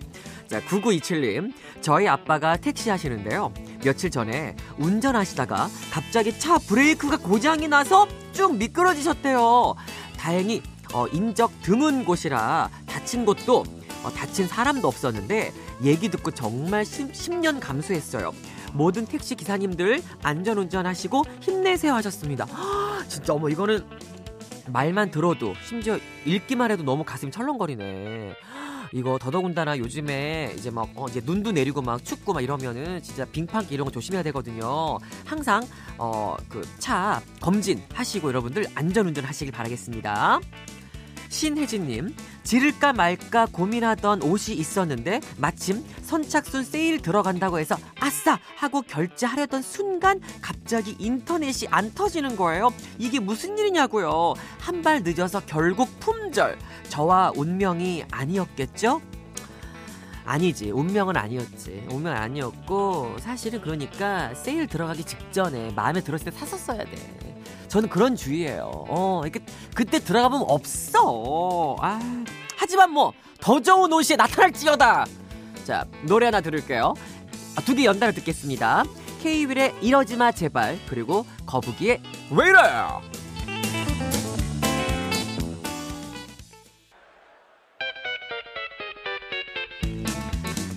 자, 0.48 0.60
9927님. 0.62 1.53
저희 1.82 2.08
아빠가 2.08 2.58
택시 2.58 2.89
하시는데요. 2.89 3.53
며칠 3.84 4.10
전에 4.12 4.56
운전하시다가 4.77 5.70
갑자기 5.91 6.38
차 6.38 6.58
브레이크가 6.58 7.18
고장이 7.18 7.68
나서 7.68 8.08
쭉 8.34 8.56
미끄러지셨대요. 8.58 9.75
다행히 10.18 10.62
어, 10.94 11.08
인적 11.08 11.62
드문 11.62 12.03
곳이라 12.03 12.70
다친 12.88 13.25
곳도 13.25 13.63
어, 14.03 14.12
다친 14.12 14.48
사람도 14.48 14.88
없었는데 14.88 15.53
얘기 15.84 16.10
듣고 16.10 16.32
정말 16.32 16.84
10, 16.86 17.12
10년 17.12 17.60
감수했어요. 17.60 18.34
모든 18.73 19.05
택시 19.05 19.35
기사님들 19.35 20.01
안전 20.23 20.57
운전 20.57 20.85
하시고 20.85 21.23
힘내세요 21.41 21.93
하셨습니다. 21.95 22.45
허, 22.45 23.03
진짜 23.07 23.33
어머 23.33 23.49
이거는 23.49 23.83
말만 24.67 25.11
들어도 25.11 25.53
심지어 25.65 25.97
읽기만 26.25 26.71
해도 26.71 26.83
너무 26.83 27.03
가슴이 27.03 27.31
철렁거리네. 27.31 28.35
이거 28.91 29.19
더더군다나 29.19 29.77
요즘에 29.77 30.53
이제 30.57 30.71
막 30.71 30.89
어, 30.95 31.05
이제 31.07 31.21
눈도 31.23 31.51
내리고 31.51 31.79
막 31.81 32.03
춥고 32.03 32.33
막 32.33 32.41
이러면은 32.41 33.01
진짜 33.03 33.23
빙판기 33.25 33.73
이런 33.73 33.85
거 33.85 33.91
조심해야 33.91 34.23
되거든요. 34.23 34.97
항상 35.25 35.63
어 35.97 36.35
그 36.49 36.61
차 36.79 37.21
검진 37.41 37.83
하시고 37.93 38.29
여러분들 38.29 38.65
안전 38.75 39.07
운전 39.07 39.25
하시길 39.25 39.51
바라겠습니다. 39.51 40.39
신혜진님, 41.29 42.15
지를까 42.43 42.91
말까 42.93 43.45
고민하던 43.51 44.24
옷이 44.24 44.55
있었는데 44.57 45.21
마침 45.38 45.86
선착순 46.01 46.63
세일 46.63 47.01
들어간다고 47.01 47.59
해서 47.59 47.77
아싸 48.00 48.39
하고 48.57 48.81
결제하려던 48.81 49.62
순간 49.62 50.19
갑자기 50.41 50.95
인터넷이 51.00 51.67
안 51.71 51.93
터지는 51.93 52.36
거예요. 52.36 52.74
이게 52.98 53.19
무슨 53.19 53.57
일이냐고요. 53.57 54.33
한 54.59 54.79
발 54.79 55.03
늦어서 55.03 55.41
결국 55.45 56.00
품절. 56.00 56.57
저와 56.88 57.33
운명이 57.36 58.05
아니었겠죠? 58.12 59.01
아니지 60.24 60.71
운명은 60.71 61.17
아니었지 61.17 61.86
운명은 61.89 62.15
아니었고 62.17 63.17
사실은 63.19 63.59
그러니까 63.62 64.33
세일 64.36 64.67
들어가기 64.67 65.03
직전에 65.03 65.71
마음에 65.71 66.01
들었을 66.01 66.31
때 66.31 66.38
샀었어야 66.38 66.86
돼 66.86 67.18
저는 67.69 67.89
그런 67.89 68.15
주의예요. 68.15 68.85
어 68.89 69.21
이렇게 69.23 69.39
그때 69.73 69.99
들어가보면 69.99 70.45
없어. 70.49 71.75
아 71.79 71.99
하지만 72.57 72.91
뭐 72.91 73.13
더 73.41 73.59
좋은 73.61 73.91
옷이 73.93 74.17
나타날지어다. 74.17 75.05
자 75.65 75.85
노래 76.03 76.25
하나 76.25 76.41
들을게요. 76.41 76.93
아, 77.55 77.61
두개 77.61 77.85
연달아 77.85 78.11
듣겠습니다. 78.13 78.83
K-윌의 79.21 79.75
이러지마 79.81 80.31
제발 80.31 80.77
그리고 80.88 81.25
거북이의 81.45 82.01
왜 82.31 82.47
이래 82.49 82.57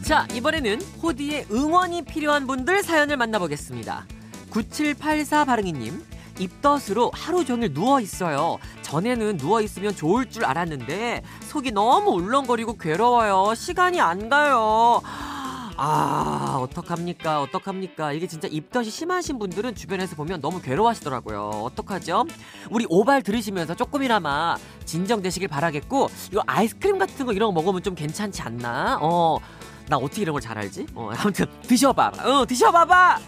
자, 0.05 0.27
이번에는 0.35 0.81
호디의 1.03 1.47
응원이 1.51 2.03
필요한 2.05 2.47
분들 2.47 2.83
사연을 2.83 3.17
만나보겠습니다. 3.17 4.07
9784 4.51 5.45
바릉이님, 5.47 6.03
입덧으로 6.39 7.11
하루 7.15 7.45
종일 7.45 7.73
누워 7.73 8.01
있어요. 8.01 8.59
전에는 8.83 9.37
누워 9.37 9.61
있으면 9.61 9.95
좋을 9.95 10.29
줄 10.31 10.45
알았는데 10.45 11.23
속이 11.49 11.73
너무 11.73 12.11
울렁거리고 12.13 12.77
괴로워요. 12.77 13.55
시간이 13.55 14.01
안 14.01 14.29
가요. 14.29 15.01
아, 15.77 16.59
어떡합니까? 16.61 17.41
어떡합니까? 17.43 18.13
이게 18.13 18.27
진짜 18.27 18.47
입덧이 18.47 18.91
심하신 18.91 19.39
분들은 19.39 19.75
주변에서 19.75 20.15
보면 20.17 20.41
너무 20.41 20.61
괴로워하시더라고요. 20.61 21.49
어떡하죠? 21.65 22.27
우리 22.71 22.87
오발 22.89 23.23
들으시면서 23.23 23.75
조금이나마 23.75 24.57
진정되시길 24.85 25.49
바라겠고, 25.49 26.09
이거 26.31 26.43
아이스크림 26.47 26.99
같은 26.99 27.25
거 27.27 27.33
이런 27.33 27.49
거 27.55 27.61
먹으면 27.61 27.83
좀 27.83 27.95
괜찮지 27.95 28.43
않나? 28.43 28.99
어, 29.01 29.39
나 29.89 29.97
어떻게 29.97 30.23
이런 30.23 30.35
걸 30.35 30.41
잘 30.43 30.59
알지? 30.59 30.87
어, 30.95 31.11
아무튼 31.17 31.47
드셔봐봐. 31.63 32.29
어, 32.31 32.47
드셔봐봐. 32.47 33.19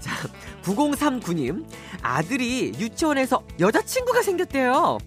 자, 0.00 0.12
9039님 0.64 1.64
아들이 2.02 2.72
유치원에서 2.78 3.42
여자친구가 3.60 4.22
생겼대요. 4.22 4.98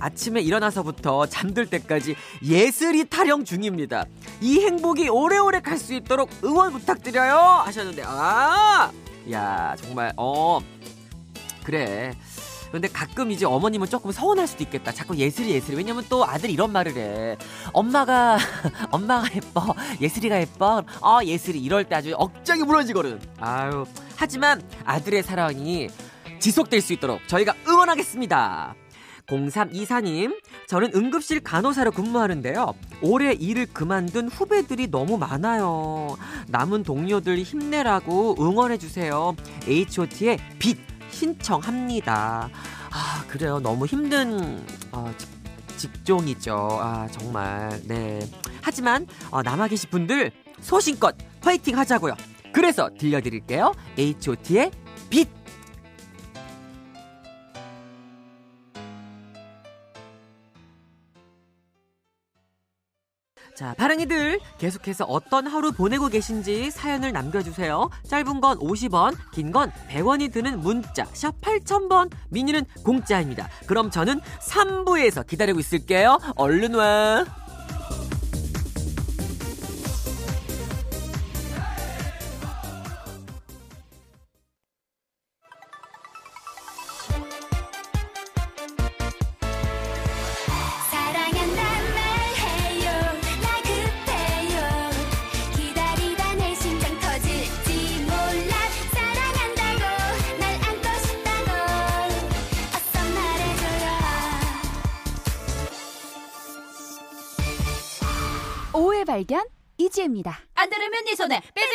아, 0.00 0.10
침에 0.10 0.40
일어나서부터 0.40 1.26
잠들 1.26 1.66
때까지 1.66 2.14
예슬이 2.42 3.04
타령 3.04 3.44
중입니다. 3.44 4.04
이 4.40 4.60
행복이 4.60 5.08
오래오래 5.08 5.60
갈 5.60 5.78
수 5.78 5.94
있도록 5.94 6.30
응원 6.44 6.72
부탁드려요. 6.72 7.34
하셨는데 7.64 8.02
아, 8.06 8.90
야 9.30 9.74
정말 9.78 10.12
어 10.16 10.60
그래. 11.64 12.14
근데 12.72 12.88
가끔 12.88 13.30
이제 13.30 13.44
어머님은 13.44 13.88
조금 13.88 14.10
서운할 14.10 14.46
수도 14.46 14.64
있겠다. 14.64 14.90
자꾸 14.92 15.14
예슬이 15.16 15.50
예슬이. 15.50 15.76
왜냐면 15.76 16.04
또 16.08 16.26
아들 16.26 16.50
이런 16.50 16.72
말을 16.72 16.96
해. 16.96 17.36
엄마가 17.72 18.38
엄마가 18.90 19.28
예뻐. 19.36 19.74
예슬이가 20.00 20.40
예뻐. 20.40 20.82
어 21.02 21.20
예슬이 21.22 21.60
이럴 21.60 21.84
때 21.84 21.94
아주 21.94 22.14
억장이 22.16 22.62
무너지거든. 22.62 23.20
아유. 23.38 23.84
하지만 24.16 24.62
아들의 24.84 25.22
사랑이 25.22 25.88
지속될 26.40 26.80
수 26.80 26.94
있도록 26.94 27.28
저희가 27.28 27.54
응원하겠습니다. 27.68 28.74
0324님, 29.26 30.36
저는 30.66 30.90
응급실 30.94 31.40
간호사로 31.40 31.92
근무하는데요. 31.92 32.74
올해 33.02 33.32
일을 33.32 33.66
그만둔 33.66 34.28
후배들이 34.28 34.90
너무 34.90 35.16
많아요. 35.16 36.16
남은 36.48 36.82
동료들 36.82 37.38
힘내라고 37.38 38.36
응원해주세요. 38.40 39.36
H.O.T의 39.68 40.38
빛 40.58 40.91
신청합니다. 41.12 42.48
아, 42.90 43.24
그래요. 43.28 43.60
너무 43.60 43.86
힘든, 43.86 44.64
어, 44.90 45.12
직, 45.16 45.28
직종이죠. 45.76 46.78
아, 46.80 47.08
정말. 47.10 47.80
네. 47.84 48.20
하지만, 48.60 49.06
어, 49.30 49.42
남아 49.42 49.68
계신 49.68 49.90
분들 49.90 50.32
소신껏 50.60 51.14
화이팅 51.40 51.78
하자고요. 51.78 52.14
그래서 52.52 52.90
들려드릴게요. 52.98 53.72
H.O.T의 53.98 54.70
빛! 55.10 55.41
자, 63.62 63.74
파랑이들 63.78 64.40
계속해서 64.58 65.04
어떤 65.04 65.46
하루 65.46 65.70
보내고 65.70 66.08
계신지 66.08 66.72
사연을 66.72 67.12
남겨주세요. 67.12 67.90
짧은 68.08 68.40
건 68.40 68.58
50원, 68.58 69.14
긴 69.30 69.52
건 69.52 69.70
100원이 69.88 70.32
드는 70.32 70.58
문자 70.58 71.04
샵 71.12 71.40
8000번, 71.40 72.10
미니는 72.30 72.64
공짜입니다. 72.84 73.48
그럼 73.66 73.88
저는 73.88 74.20
3부에서 74.40 75.24
기다리고 75.24 75.60
있을게요. 75.60 76.18
얼른 76.34 76.74
와. 76.74 77.24
발견 109.12 109.44
이지혜입니다. 109.76 110.38
안 110.54 110.70
들으면 110.70 111.04
네 111.04 111.14
손에 111.14 111.38
삐삐 111.54 111.68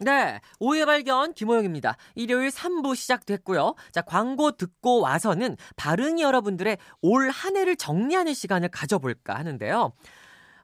네, 0.00 0.40
오해 0.60 0.84
발견 0.84 1.32
김호영입니다. 1.32 1.96
일요일 2.14 2.50
3부 2.50 2.94
시작됐고요. 2.94 3.74
자, 3.90 4.02
광고 4.02 4.50
듣고 4.52 5.00
와서는 5.00 5.56
바른이 5.76 6.20
여러분들의 6.20 6.76
올 7.00 7.30
한 7.30 7.56
해를 7.56 7.76
정리하는 7.76 8.34
시간을 8.34 8.68
가져볼까 8.68 9.36
하는데요. 9.36 9.92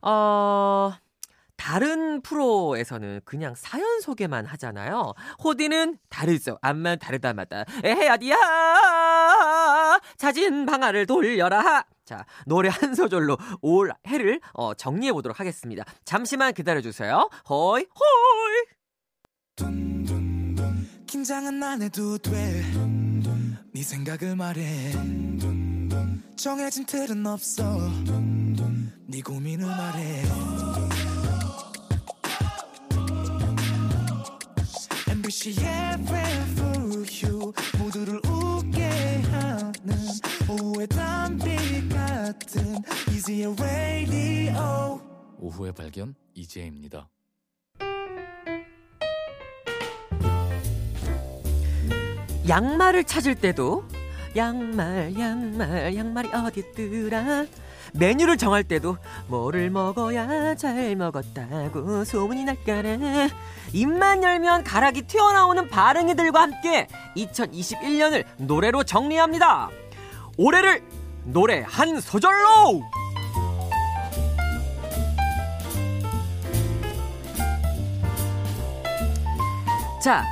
어, 0.02 0.92
다른 1.56 2.20
프로에서는 2.20 3.22
그냥 3.24 3.54
사연 3.56 4.00
소개만 4.02 4.44
하잖아요. 4.44 5.14
호디는 5.42 5.96
다르죠. 6.10 6.58
암만 6.60 6.98
다르다마다. 6.98 7.64
에헤, 7.84 8.10
어디야! 8.10 8.36
자진 10.16 10.66
방아를 10.66 11.06
돌려라! 11.06 11.84
자, 12.04 12.24
노래 12.46 12.68
한 12.70 12.94
소절로 12.94 13.36
올 13.60 13.92
해를 14.06 14.40
어, 14.54 14.74
정리해 14.74 15.12
보도록 15.12 15.40
하겠습니다. 15.40 15.84
잠시만 16.04 16.54
기다려 16.54 16.80
주세요. 16.80 17.28
호이, 17.48 17.84
호이! 17.84 18.64
긴장은 21.06 21.62
안 21.62 21.82
해도 21.82 22.16
돼. 22.18 22.30
네 23.74 23.82
생각을 23.82 24.36
말해. 24.36 24.92
정해진 26.36 26.86
틀은 26.86 27.26
없어. 27.26 27.64
네 29.06 29.20
고민을 29.20 29.66
말해. 29.66 30.22
MBC 35.10 35.50
FM 35.50 36.17
오후의 45.58 45.72
발견 45.72 46.14
이지혜입니다. 46.34 47.08
양말을 52.48 53.04
찾을 53.04 53.34
때도 53.34 53.84
양말 54.36 55.18
양말 55.18 55.96
양말이 55.96 56.30
어디 56.32 56.60
있더라? 56.60 57.44
메뉴를 57.92 58.36
정할 58.36 58.64
때도 58.64 58.96
뭐를 59.28 59.70
먹어야 59.70 60.54
잘 60.54 60.94
먹었다고 60.96 62.04
소문이 62.04 62.44
날까라 62.44 63.28
입만 63.72 64.22
열면 64.22 64.64
가락이 64.64 65.02
튀어나오는 65.02 65.68
발행이들과 65.68 66.40
함께 66.40 66.86
2021년을 67.16 68.24
노래로 68.38 68.84
정리합니다. 68.84 69.70
올해를 70.36 70.82
노래 71.24 71.62
한 71.66 72.00
소절로 72.00 72.82
자 80.08 80.24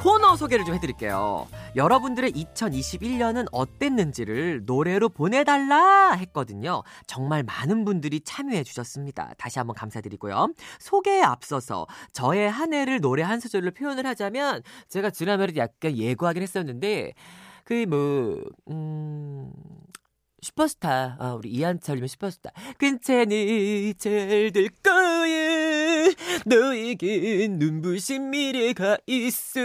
코너 0.00 0.36
소개를 0.36 0.64
좀 0.64 0.74
해드릴게요. 0.74 1.46
여러분들의 1.76 2.32
2021년은 2.32 3.46
어땠는지를 3.52 4.62
노래로 4.64 5.10
보내달라 5.10 6.12
했거든요. 6.12 6.82
정말 7.06 7.42
많은 7.42 7.84
분들이 7.84 8.22
참여해 8.22 8.64
주셨습니다. 8.64 9.34
다시 9.36 9.58
한번 9.58 9.76
감사드리고요. 9.76 10.48
소개에 10.78 11.20
앞서서 11.20 11.86
저의 12.14 12.50
한 12.50 12.72
해를 12.72 13.02
노래 13.02 13.22
한 13.22 13.38
소절로 13.38 13.70
표현을 13.70 14.06
하자면 14.06 14.62
제가 14.88 15.10
지난번에도 15.10 15.58
약간 15.58 15.94
예고하긴 15.94 16.42
했었는데 16.42 17.12
그 17.64 17.84
뭐 17.86 18.40
음. 18.70 19.52
슈퍼스타, 20.40 21.16
아, 21.18 21.34
우리 21.34 21.50
이한철이면 21.50 22.06
슈퍼스타. 22.08 22.52
괜찮이 22.78 23.94
잘될 23.98 24.68
거야. 24.82 25.65
너에겐 26.46 27.58
눈부신 27.58 28.30
미래가 28.30 28.98
있어. 29.06 29.60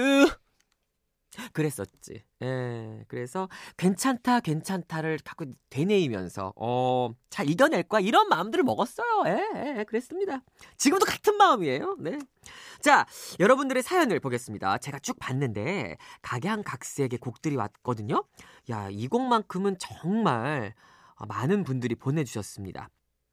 그랬었지. 1.54 2.24
예. 2.44 3.06
그래서 3.08 3.48
괜찮다, 3.78 4.42
괜찮다를 4.42 5.20
자꾸 5.20 5.46
되뇌이면서 5.70 6.54
어, 6.58 7.12
잘 7.30 7.50
이겨낼 7.50 7.84
거야. 7.84 8.02
이런 8.02 8.28
마음들을 8.28 8.64
먹었어요. 8.64 9.24
예, 9.28 9.78
예, 9.80 9.84
그랬습니다. 9.86 10.44
지금도 10.78 11.06
같은 11.06 11.38
마음이에요. 11.38 11.98
네. 12.00 12.20
자, 12.82 13.06
여러분들의 13.40 13.82
사연을 13.82 14.20
보겠습니다. 14.20 14.80
제가 14.80 15.00
쭉 15.00 15.18
봤는데 15.20 15.98
각양각색의 16.22 17.20
곡들이 17.20 17.56
왔거든요. 17.56 18.26
야, 18.70 18.90
이 18.92 19.08
곡만큼은 19.08 19.78
정말 19.80 20.74
많은 21.28 21.64
분들이 21.64 21.96
보내주셨습니다. 21.96 22.90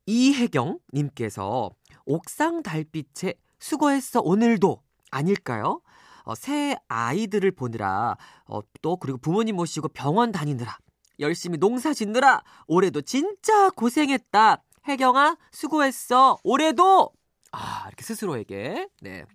이혜경 0.08 0.78
님께서 0.94 1.70
옥상 2.06 2.62
달빛에 2.62 3.34
수고했어 3.58 4.22
오늘도 4.22 4.82
아닐까요? 5.10 5.82
어, 6.24 6.34
새 6.34 6.76
아이들을 6.88 7.50
보느라 7.50 8.16
어, 8.46 8.60
또 8.80 8.96
그리고 8.96 9.18
부모님 9.18 9.56
모시고 9.56 9.88
병원 9.88 10.32
다니느라 10.32 10.78
열심히 11.20 11.58
농사 11.58 11.92
짓느라 11.92 12.42
올해도 12.68 13.02
진짜 13.02 13.68
고생했다. 13.68 14.62
혜경아 14.86 15.36
수고했어. 15.52 16.38
올해도 16.42 17.10
아 17.52 17.84
이렇게 17.88 18.02
스스로에게 18.02 18.88
네. 19.02 19.26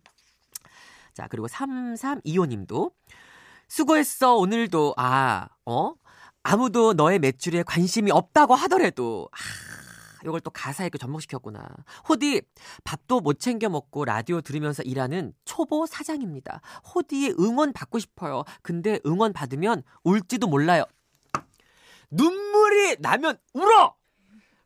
자 1.13 1.27
그리고 1.27 1.45
3325님도 1.47 2.91
수고했어 3.67 4.37
오늘도 4.37 4.95
아 4.97 5.49
어? 5.67 5.93
아무도 6.41 6.93
너의 6.93 7.19
매출에 7.19 7.61
관심이 7.61 8.09
없다고 8.09 8.55
하더라도 8.55 9.29
아 9.31 9.37
이걸 10.25 10.39
또 10.41 10.49
가사에 10.51 10.89
그 10.89 10.97
접목시켰구나. 10.97 11.67
호디 12.09 12.41
밥도 12.83 13.19
못 13.21 13.39
챙겨 13.39 13.69
먹고 13.69 14.05
라디오 14.05 14.41
들으면서 14.41 14.83
일하는 14.83 15.33
초보 15.45 15.85
사장입니다. 15.85 16.61
호디의 16.93 17.35
응원 17.39 17.73
받고 17.73 17.99
싶어요. 17.99 18.43
근데 18.61 18.99
응원 19.05 19.33
받으면 19.33 19.83
울지도 20.03 20.47
몰라요. 20.47 20.85
눈물이 22.11 22.97
나면 22.99 23.37
울어. 23.53 23.95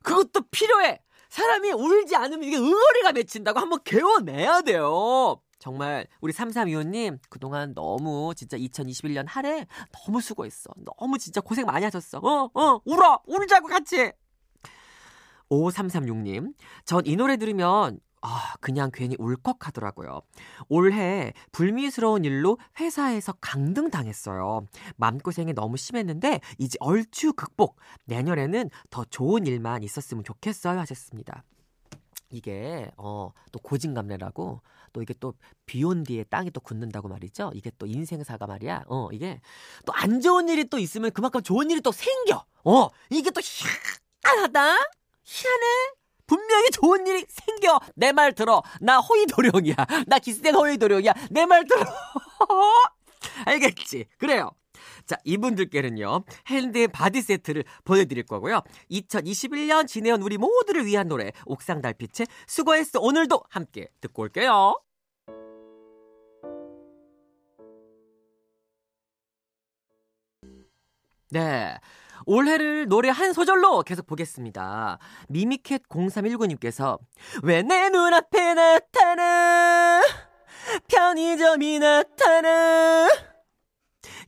그것도 0.02 0.42
필요해. 0.50 1.00
사람이 1.30 1.72
울지 1.72 2.16
않으면 2.16 2.44
이게 2.44 2.56
응어리가 2.56 3.12
맺힌다고 3.12 3.58
한번 3.60 3.80
개워내야 3.84 4.62
돼요. 4.62 5.40
정말 5.58 6.06
우리 6.20 6.32
3325님 6.32 7.18
그동안 7.28 7.74
너무 7.74 8.32
진짜 8.36 8.56
2021년 8.56 9.24
한 9.26 9.44
해 9.44 9.66
너무 9.92 10.20
수고했어. 10.20 10.70
너무 10.98 11.18
진짜 11.18 11.40
고생 11.40 11.66
많이 11.66 11.84
하셨어. 11.84 12.18
어, 12.18 12.50
어, 12.54 12.80
울어. 12.84 13.20
울자고 13.26 13.66
같이. 13.66 14.12
5336님, 15.50 16.54
전 16.84 17.02
이 17.06 17.16
노래 17.16 17.36
들으면 17.36 18.00
아, 18.20 18.54
그냥 18.60 18.90
괜히 18.92 19.14
울컥 19.18 19.66
하더라고요. 19.68 20.20
올해 20.68 21.32
불미스러운 21.52 22.24
일로 22.24 22.58
회사에서 22.80 23.32
강등 23.40 23.90
당했어요. 23.90 24.66
마음고생이 24.96 25.52
너무 25.54 25.76
심했는데 25.76 26.40
이제 26.58 26.76
얼추 26.80 27.34
극복. 27.34 27.76
내년에는 28.06 28.70
더 28.90 29.04
좋은 29.04 29.46
일만 29.46 29.84
있었으면 29.84 30.24
좋겠어요 30.24 30.80
하셨습니다. 30.80 31.44
이게 32.30 32.90
어, 32.96 33.30
또 33.52 33.58
고진감래라고 33.60 34.60
또 34.92 35.02
이게 35.02 35.14
또 35.20 35.34
비온 35.66 36.02
뒤에 36.02 36.24
땅이 36.24 36.50
또 36.50 36.60
굳는다고 36.60 37.08
말이죠. 37.08 37.52
이게 37.54 37.70
또 37.78 37.86
인생사가 37.86 38.46
말이야. 38.48 38.84
어, 38.88 39.08
이게 39.12 39.40
또 39.86 39.92
안 39.94 40.20
좋은 40.20 40.48
일이 40.48 40.64
또 40.64 40.78
있으면 40.78 41.12
그만큼 41.12 41.40
좋은 41.42 41.70
일이 41.70 41.80
또 41.80 41.92
생겨. 41.92 42.44
어, 42.64 42.88
이게 43.10 43.30
또 43.30 43.40
희한하다. 43.40 44.76
희한해. 45.28 45.66
분명히 46.26 46.70
좋은 46.70 47.06
일이 47.06 47.24
생겨. 47.28 47.80
내 47.96 48.12
말 48.12 48.34
들어. 48.34 48.62
나 48.80 48.98
호의도령이야. 49.00 49.74
나 50.06 50.18
기생 50.18 50.54
호의도령이야. 50.54 51.12
내 51.30 51.44
말 51.46 51.64
들어. 51.66 51.80
알겠지? 53.46 54.06
그래요. 54.18 54.50
자, 55.06 55.16
이분들께는요, 55.24 56.24
핸드 56.48 56.86
바디 56.88 57.22
세트를 57.22 57.64
보내드릴 57.84 58.24
거고요. 58.24 58.60
2021년 58.90 59.86
지내온 59.88 60.20
우리 60.22 60.36
모두를 60.36 60.84
위한 60.86 61.08
노래, 61.08 61.32
옥상 61.46 61.80
달빛의 61.80 62.26
수고했어. 62.46 63.00
오늘도 63.00 63.42
함께 63.48 63.88
듣고 64.00 64.22
올게요. 64.22 64.74
네. 71.30 71.78
올해를 72.26 72.88
노래 72.88 73.08
한 73.10 73.32
소절로 73.32 73.82
계속 73.82 74.06
보겠습니다. 74.06 74.98
미미캣 75.28 75.88
0319님께서 75.88 76.98
왜 77.42 77.62
내 77.62 77.88
눈앞에 77.90 78.54
나타나 78.54 80.02
편의점이 80.88 81.78
나타나 81.78 83.08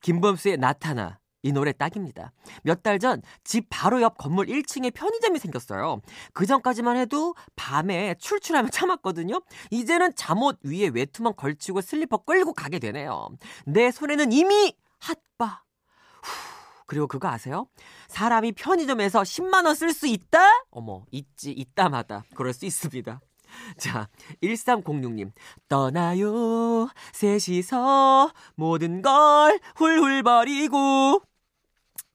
김범수의 0.02 0.56
나타나 0.58 1.18
이 1.42 1.52
노래 1.52 1.72
딱입니다. 1.72 2.32
몇 2.64 2.82
달 2.82 2.98
전 2.98 3.22
집 3.44 3.66
바로 3.70 4.02
옆 4.02 4.18
건물 4.18 4.46
1층에 4.46 4.92
편의점이 4.92 5.38
생겼어요. 5.38 6.00
그 6.34 6.44
전까지만 6.44 6.96
해도 6.98 7.34
밤에 7.56 8.14
출출하며 8.18 8.68
참았거든요. 8.68 9.40
이제는 9.70 10.14
잠옷 10.16 10.58
위에 10.64 10.88
외투만 10.88 11.34
걸치고 11.36 11.80
슬리퍼 11.80 12.18
끌고 12.18 12.52
가게 12.52 12.78
되네요. 12.78 13.28
내 13.64 13.90
손에는 13.90 14.32
이미 14.32 14.74
핫바. 14.98 15.62
후, 16.22 16.59
그리고 16.90 17.06
그거 17.06 17.28
아세요? 17.28 17.68
사람이 18.08 18.50
편의점에서 18.52 19.22
10만 19.22 19.64
원 19.64 19.76
쓸 19.76 19.92
수 19.92 20.08
있다? 20.08 20.40
어머, 20.72 21.04
있지, 21.12 21.52
있다마다. 21.52 22.24
그럴 22.34 22.52
수 22.52 22.66
있습니다. 22.66 23.20
자, 23.78 24.08
1306님. 24.42 25.30
떠나요, 25.68 26.88
셋이서 27.12 28.32
모든 28.56 29.02
걸 29.02 29.60
훌훌 29.76 30.24
버리고. 30.24 31.22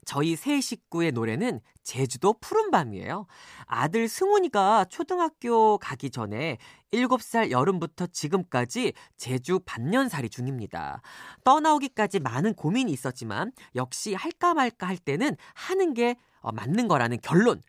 저희 0.03 0.35
세 0.35 0.59
식구의 0.59 1.13
노래는 1.13 1.61
제주도 1.83 2.33
푸른밤이에요. 2.33 3.27
아들 3.67 4.09
승훈이가 4.09 4.85
초등학교 4.89 5.77
가기 5.77 6.09
전에 6.09 6.57
7살 6.95 7.51
여름부터 7.51 8.07
지금까지 8.07 8.93
제주 9.17 9.59
반년살이 9.65 10.29
중입니다. 10.29 11.01
떠나오기까지 11.43 12.19
많은 12.19 12.53
고민이 12.53 12.91
있었지만 12.91 13.51
역시 13.75 14.13
할까 14.13 14.53
말까 14.53 14.87
할 14.87 14.97
때는 14.97 15.35
하는 15.53 15.93
게 15.93 16.15
어, 16.41 16.51
맞는 16.51 16.87
거라는 16.87 17.19
결론. 17.21 17.61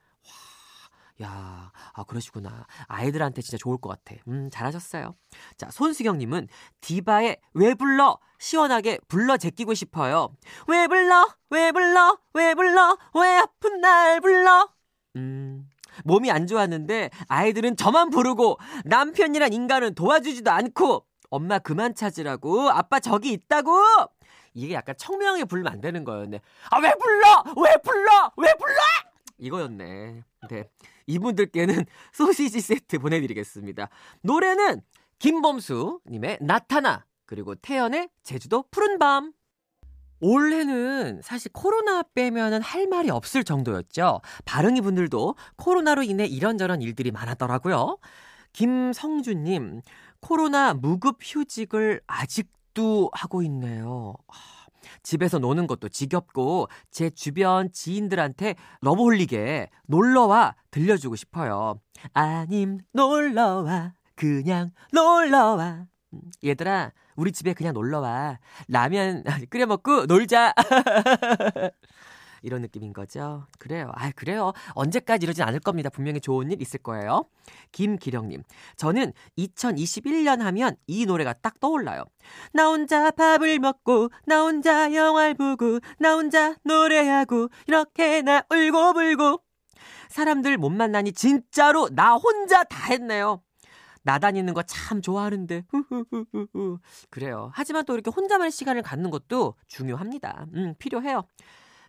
와, 1.21 1.27
야, 1.27 1.73
아, 1.95 2.05
그러시구나. 2.05 2.67
아이들한테 2.89 3.41
진짜 3.43 3.57
좋을 3.57 3.79
것 3.79 3.89
같아. 3.89 4.21
음, 4.29 4.51
잘하셨어요. 4.51 5.15
자, 5.57 5.71
손수경님은 5.71 6.49
디바의 6.81 7.39
왜 7.55 7.75
불러? 7.75 8.19
시원하게 8.39 8.99
불러 9.09 9.37
제끼고 9.37 9.75
싶어요. 9.75 10.35
왜 10.69 10.87
불러? 10.89 11.27
왜 11.51 11.73
불러? 11.73 12.19
왜 12.35 12.55
불러? 12.55 12.99
왜 13.15 13.39
아픈 13.39 13.81
날 13.81 14.21
불러? 14.21 14.69
음, 15.17 15.67
몸이 16.07 16.31
안 16.31 16.47
좋았는데 16.47 17.11
아이들은 17.29 17.77
저만 17.77 18.11
부르고 18.11 18.59
남편이란 18.85 19.53
인간은 19.53 19.95
도와주지도 19.95 20.51
않고 20.51 21.05
엄마 21.31 21.59
그만 21.59 21.95
찾으라고 21.95 22.71
아빠 22.71 23.01
저기 23.01 23.33
있다고 23.33 23.73
이게 24.55 24.75
약간 24.75 24.95
청명하게 24.97 25.45
부르면 25.45 25.71
안 25.73 25.81
되는 25.81 26.05
거였네. 26.05 26.41
아 26.71 26.79
왜 26.81 26.95
불러? 26.99 27.45
왜 27.63 27.77
불러? 27.83 28.33
왜 28.39 28.55
불러? 28.59 28.75
이거였네. 29.39 30.23
네. 30.49 30.71
이분들께는 31.07 31.85
소시지 32.13 32.61
세트 32.61 32.99
보내드리겠습니다. 33.01 33.89
노래는 34.23 34.81
김범수님의 35.19 36.39
나타나 36.41 37.05
그리고 37.27 37.55
태연의 37.57 38.09
제주도 38.23 38.65
푸른 38.71 38.99
밤. 38.99 39.33
올해는 40.21 41.21
사실 41.23 41.51
코로나 41.53 42.03
빼면은 42.03 42.63
할 42.63 42.87
말이 42.87 43.11
없을 43.11 43.45
정도였죠. 43.45 44.21
바릉이 44.45 44.81
분들도 44.81 45.37
코로나로 45.57 46.03
인해 46.03 46.25
이런저런 46.27 46.83
일들이 46.83 47.11
많았더라고요. 47.11 47.99
김성준님, 48.53 49.83
코로나 50.21 50.73
무급 50.75 51.19
휴직을 51.21 52.01
아직도 52.07 53.11
하고 53.13 53.43
있네요. 53.43 54.15
아, 54.29 54.35
집에서 55.03 55.39
노는 55.39 55.67
것도 55.67 55.89
지겹고 55.89 56.69
제 56.91 57.11
주변 57.11 57.71
지인들한테 57.71 58.55
러브홀릭에 58.81 59.69
놀러와 59.87 60.55
들려주고 60.71 61.17
싶어요. 61.17 61.81
아님 62.13 62.79
놀러와 62.93 63.93
그냥 64.15 64.73
놀러와 64.93 65.67
음, 65.67 65.87
얘들아 66.45 66.93
우리 67.17 67.33
집에 67.33 67.55
그냥 67.55 67.75
놀러와 67.75 68.39
라면 68.69 69.25
끓여 69.51 69.67
먹고 69.67 70.07
놀자 70.07 70.55
이런 72.43 72.63
느낌인 72.63 72.93
거죠. 72.93 73.47
그래요. 73.59 73.91
아, 73.95 74.13
그래요. 74.13 74.53
언제까지 74.75 75.25
이러진 75.25 75.43
않을 75.45 75.59
겁니다. 75.59 75.91
분명히 75.91 76.21
좋은 76.21 76.51
일 76.51 76.63
있을 76.63 76.79
거예요. 76.81 77.25
김기령님. 77.73 78.45
저는 78.77 79.13
2021년 79.37 80.41
하면 80.41 80.77
이 80.87 81.07
노래가 81.07 81.33
딱 81.33 81.59
떠올라요. 81.59 82.05
나 82.53 82.69
혼자 82.69 83.11
밥을 83.11 83.59
먹고, 83.59 84.11
나 84.27 84.43
혼자 84.43 84.95
영화를 84.95 85.35
보고, 85.35 85.81
나 85.99 86.15
혼자 86.15 86.55
노래하고, 86.63 87.49
이렇게 87.67 88.23
나 88.23 88.45
울고 88.49 88.93
불고. 88.93 89.43
사람들 90.09 90.57
못 90.57 90.71
만나니 90.71 91.13
진짜로 91.13 91.89
나 91.91 92.15
혼자 92.15 92.63
다 92.65 92.93
했네요. 92.93 93.43
나 94.07 94.19
다니는 94.21 94.55
거 94.55 94.63
참 94.63 95.03
좋아하는데. 95.03 95.65
그래요. 97.11 97.51
하지만 97.55 97.85
또 97.85 97.95
이렇게 97.95 98.11
혼자만의 98.11 98.53
시간을 98.53 98.83
갖는 98.83 99.11
것도 99.11 99.55
중요합니다. 99.67 100.47
음, 100.55 100.75
필요해요. 100.79 101.23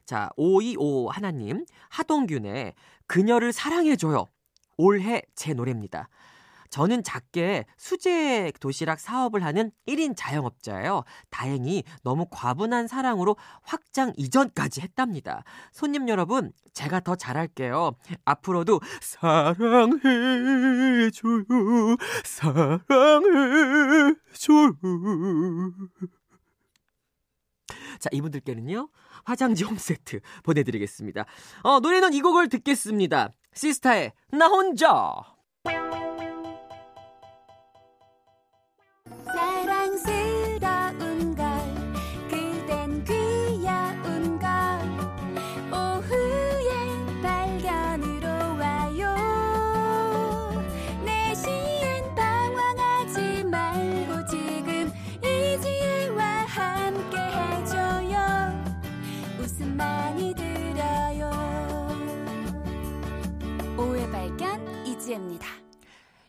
자, 0.06 0.30
525 0.36 1.10
하나님, 1.12 1.64
하동균의 1.90 2.74
그녀를 3.06 3.54
사랑해줘요. 3.54 4.26
올해 4.78 5.22
제 5.36 5.54
노래입니다. 5.54 6.10
저는 6.70 7.04
작게 7.04 7.66
수제 7.78 8.52
도시락 8.60 9.00
사업을 9.00 9.44
하는 9.44 9.72
1인 9.88 10.16
자영업자예요. 10.16 11.04
다행히 11.30 11.84
너무 12.04 12.26
과분한 12.30 12.88
사랑으로 12.88 13.36
확장 13.62 14.14
이전까지 14.18 14.82
했답니다. 14.82 15.44
손님 15.72 16.10
여러분, 16.10 16.52
제가 16.74 17.00
더 17.02 17.16
잘할게요. 17.16 17.96
앞으로도 18.26 18.82
사랑해줘요. 19.02 19.98
사랑해줘요. 22.24 23.68
자, 28.00 28.10
이분들께는요, 28.12 28.90
화장지 29.24 29.64
홈 29.64 29.78
세트 29.78 30.20
보내드리겠습니다. 30.44 31.26
어, 31.64 31.80
노래는 31.80 32.14
이 32.14 32.22
곡을 32.22 32.50
듣겠습니다. 32.50 33.32
시스타의 33.54 34.14
나 34.32 34.48
혼자. 34.48 35.14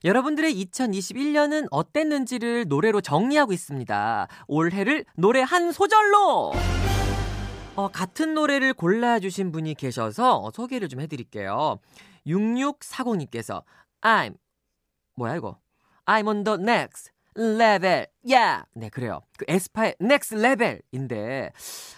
여러분들의 0.04 0.54
2021년은 0.64 1.66
어땠는지를 1.70 2.66
노래로 2.68 3.00
정리하고 3.00 3.52
있습니다. 3.52 4.28
올해를 4.46 5.04
노래 5.16 5.42
한 5.42 5.72
소절로! 5.72 6.52
어, 7.74 7.88
같은 7.88 8.34
노래를 8.34 8.74
골라주신 8.74 9.52
분이 9.52 9.74
계셔서 9.74 10.50
소개를 10.54 10.88
좀 10.88 11.00
해드릴게요. 11.00 11.78
6640님께서 12.26 13.62
I'm 14.00 14.36
뭐야 15.14 15.36
이거? 15.36 15.58
I'm 16.06 16.26
on 16.26 16.44
the 16.44 16.58
next 16.60 17.10
level. 17.36 18.06
Yeah. 18.24 18.64
네, 18.74 18.88
그래요. 18.88 19.20
그 19.36 19.44
에스파의 19.48 19.94
next 20.00 20.34
level인데 20.34 21.52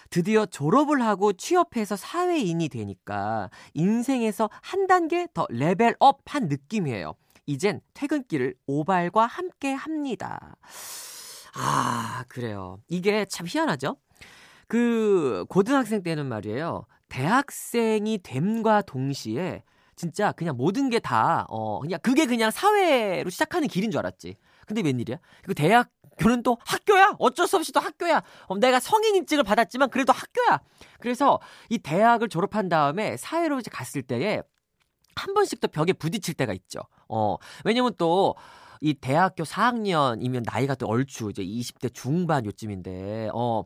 드디어 0.09 0.45
졸업을 0.45 1.01
하고 1.01 1.33
취업해서 1.33 1.95
사회인이 1.95 2.67
되니까 2.69 3.49
인생에서 3.73 4.49
한 4.61 4.87
단계 4.87 5.27
더 5.33 5.47
레벨업 5.49 6.21
한 6.25 6.47
느낌이에요. 6.47 7.15
이젠 7.45 7.81
퇴근길을 7.93 8.55
오발과 8.67 9.25
함께 9.25 9.73
합니다. 9.73 10.55
아, 11.55 12.23
그래요. 12.27 12.79
이게 12.87 13.25
참 13.25 13.45
희한하죠? 13.47 13.97
그, 14.67 15.45
고등학생 15.49 16.01
때는 16.01 16.27
말이에요. 16.27 16.85
대학생이 17.09 18.19
됨과 18.23 18.83
동시에 18.83 19.63
진짜 19.97 20.31
그냥 20.31 20.55
모든 20.55 20.89
게 20.89 20.99
다, 20.99 21.45
어, 21.49 21.79
그냥 21.81 21.99
그게 22.01 22.25
그냥 22.25 22.51
사회로 22.51 23.29
시작하는 23.29 23.67
길인 23.67 23.91
줄 23.91 23.99
알았지. 23.99 24.35
근데 24.65 24.81
웬일이야? 24.81 25.17
그 25.43 25.53
대학교는 25.53 26.43
또 26.43 26.57
학교야! 26.65 27.15
어쩔 27.19 27.47
수 27.47 27.57
없이 27.57 27.73
또 27.73 27.81
학교야! 27.81 28.23
어, 28.47 28.57
내가 28.57 28.79
성인 28.79 29.15
인증을 29.15 29.43
받았지만 29.43 29.89
그래도 29.89 30.13
학교야! 30.13 30.61
그래서 31.01 31.39
이 31.69 31.77
대학을 31.77 32.29
졸업한 32.29 32.69
다음에 32.69 33.17
사회로 33.17 33.59
이제 33.59 33.69
갔을 33.69 34.01
때에 34.01 34.41
한 35.15 35.33
번씩 35.33 35.59
또 35.59 35.67
벽에 35.67 35.91
부딪힐 35.93 36.35
때가 36.35 36.53
있죠. 36.53 36.79
어, 37.11 37.37
왜냐면 37.65 37.93
또, 37.97 38.35
이 38.79 38.95
대학교 38.95 39.43
4학년이면 39.43 40.43
나이가 40.45 40.73
또 40.75 40.87
얼추 40.87 41.29
이제 41.31 41.43
20대 41.43 41.93
중반 41.93 42.45
요쯤인데, 42.45 43.29
어, 43.33 43.63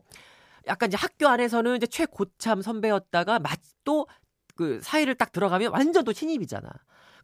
약간 0.66 0.88
이제 0.88 0.96
학교 0.98 1.28
안에서는 1.28 1.76
이제 1.76 1.86
최고참 1.86 2.60
선배였다가 2.60 3.38
막 3.38 3.72
또 3.72 4.06
그 4.56 4.80
사회를 4.82 5.14
딱 5.14 5.32
들어가면 5.32 5.72
완전 5.72 6.04
또 6.04 6.12
신입이잖아. 6.12 6.68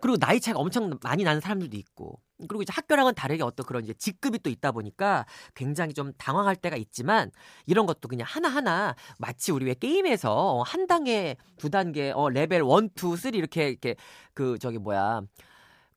그리고 0.01 0.17
나이 0.19 0.41
차이가 0.41 0.59
엄청 0.59 0.99
많이 1.03 1.23
나는 1.23 1.41
사람들도 1.41 1.77
있고. 1.77 2.21
그리고 2.49 2.63
이제 2.63 2.73
학교랑은 2.75 3.15
다르게 3.15 3.43
어떤 3.45 3.65
그런 3.65 3.85
이제 3.85 3.95
직급이 3.95 4.41
또 4.41 4.51
있다 4.51 4.73
보니까 4.73 5.27
굉장히 5.55 5.95
좀 5.95 6.13
당황할 6.19 6.57
때가 6.57 6.77
있지만 6.77 7.31
이런 7.67 7.87
것도 7.87 8.09
그냥 8.09 8.27
하나하나 8.29 8.97
마치 9.19 9.53
우리 9.53 9.65
왜 9.65 9.75
게임에서 9.75 10.63
한 10.67 10.89
단계, 10.89 11.37
두 11.57 11.71
단계, 11.71 12.11
어, 12.11 12.29
레벨 12.31 12.63
1, 12.63 12.91
2, 12.97 13.17
3 13.17 13.35
이렇게 13.35 13.69
이렇게 13.69 13.95
그 14.35 14.59
저기 14.59 14.79
뭐야. 14.79 15.23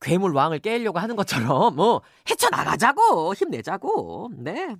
괴물 0.05 0.33
왕을 0.33 0.59
깨려고 0.59 0.99
하는 0.99 1.15
것처럼 1.15 1.75
뭐 1.75 2.01
헤쳐나가자고 2.29 3.33
힘내자고 3.33 4.29
네 4.37 4.75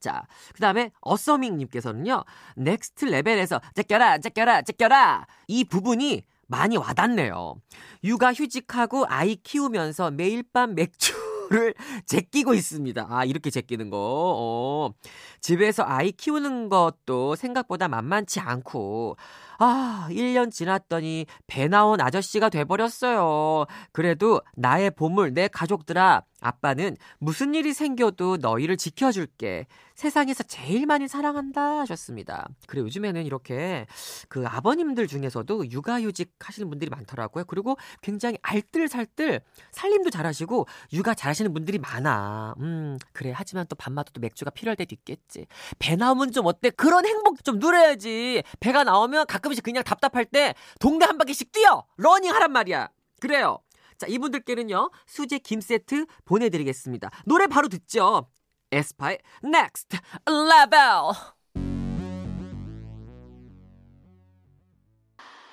자, 0.00 0.26
그 0.52 0.60
다음에 0.60 0.90
어서밍님께서는요, 1.00 2.24
Next 2.56 3.04
Level에서 3.04 3.60
제껴라, 3.76 4.18
제껴라, 4.18 4.62
제껴라. 4.62 5.28
이 5.46 5.62
부분이 5.62 6.24
많이 6.48 6.76
와닿네요. 6.76 7.54
육아 8.02 8.32
휴직하고 8.32 9.04
아이 9.06 9.36
키우면서 9.36 10.10
매일 10.10 10.42
밤 10.42 10.74
맥주 10.74 11.14
를 11.52 11.74
제끼고 12.06 12.54
있습니다. 12.54 13.06
아, 13.10 13.24
이렇게 13.24 13.50
제끼는 13.50 13.90
거. 13.90 13.98
어. 13.98 14.94
집에서 15.40 15.84
아이 15.86 16.10
키우는 16.12 16.70
것도 16.70 17.36
생각보다 17.36 17.88
만만치 17.88 18.40
않고, 18.40 19.16
아, 19.58 20.08
1년 20.10 20.50
지났더니 20.50 21.26
배 21.46 21.68
나온 21.68 22.00
아저씨가 22.00 22.48
돼버렸어요. 22.48 23.66
그래도 23.92 24.40
나의 24.56 24.90
보물, 24.90 25.34
내 25.34 25.48
가족들아, 25.48 26.22
아빠는 26.42 26.96
무슨 27.18 27.54
일이 27.54 27.72
생겨도 27.72 28.38
너희를 28.38 28.76
지켜줄게. 28.76 29.66
세상에서 29.94 30.42
제일 30.44 30.86
많이 30.86 31.06
사랑한다 31.06 31.80
하셨습니다. 31.80 32.48
그래 32.66 32.80
요즘에는 32.82 33.24
이렇게 33.24 33.86
그 34.28 34.44
아버님들 34.46 35.06
중에서도 35.06 35.70
육아휴직 35.70 36.32
하시는 36.40 36.68
분들이 36.68 36.90
많더라고요. 36.90 37.44
그리고 37.44 37.76
굉장히 38.00 38.38
알뜰살뜰 38.42 39.42
살림도 39.70 40.10
잘하시고 40.10 40.66
육아 40.92 41.14
잘하시는 41.14 41.52
분들이 41.52 41.78
많아. 41.78 42.54
음 42.58 42.98
그래 43.12 43.32
하지만 43.34 43.66
또 43.68 43.76
밤마다 43.76 44.10
또 44.12 44.20
맥주가 44.20 44.50
필요할 44.50 44.76
때도 44.76 44.94
있겠지. 44.94 45.46
배 45.78 45.94
나오면 45.94 46.32
좀 46.32 46.46
어때? 46.46 46.70
그런 46.70 47.06
행복 47.06 47.44
좀 47.44 47.58
누려야지. 47.58 48.42
배가 48.58 48.82
나오면 48.82 49.26
가끔 49.26 49.51
씩 49.54 49.62
그냥 49.62 49.82
답답할 49.82 50.24
때 50.24 50.54
동네 50.80 51.06
한 51.06 51.18
바퀴씩 51.18 51.52
뛰어 51.52 51.84
러닝 51.96 52.32
하란 52.32 52.52
말이야. 52.52 52.88
그래요. 53.20 53.58
자, 53.98 54.06
이분들께는요, 54.08 54.90
수제 55.06 55.38
김 55.38 55.60
세트 55.60 56.06
보내드리겠습니다. 56.24 57.10
노래 57.24 57.46
바로 57.46 57.68
듣죠. 57.68 58.28
에스파의 58.72 59.18
Next 59.44 59.96
Level. 60.26 61.12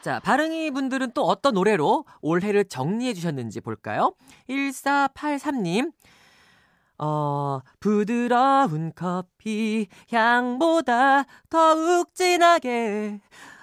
자, 0.02 0.20
바릉이 0.22 0.72
분들은 0.72 1.12
또 1.14 1.24
어떤 1.24 1.56
노래로 1.56 2.06
올해를 2.22 2.66
정리해 2.66 3.14
주셨는지 3.14 3.60
볼까요? 3.60 4.16
1483님. 4.50 5.92
어, 6.98 7.60
부드러운 7.80 8.92
커피 8.96 9.88
향보다 10.12 11.26
더욱 11.50 12.14
진하게 12.14 13.22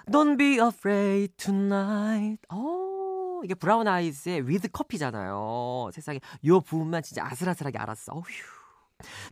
Don't 0.09 0.37
be 0.37 0.57
afraid 0.59 1.33
tonight. 1.35 2.41
어, 2.49 3.41
이게 3.43 3.53
Brown 3.53 3.87
Eyes의 3.87 4.47
With 4.47 4.69
Coffee잖아요. 4.69 5.89
세상에 5.91 6.19
요 6.45 6.61
부분만 6.61 7.03
진짜 7.03 7.25
아슬아슬하게 7.25 7.77
알았어. 7.77 8.13
어휴. 8.13 8.23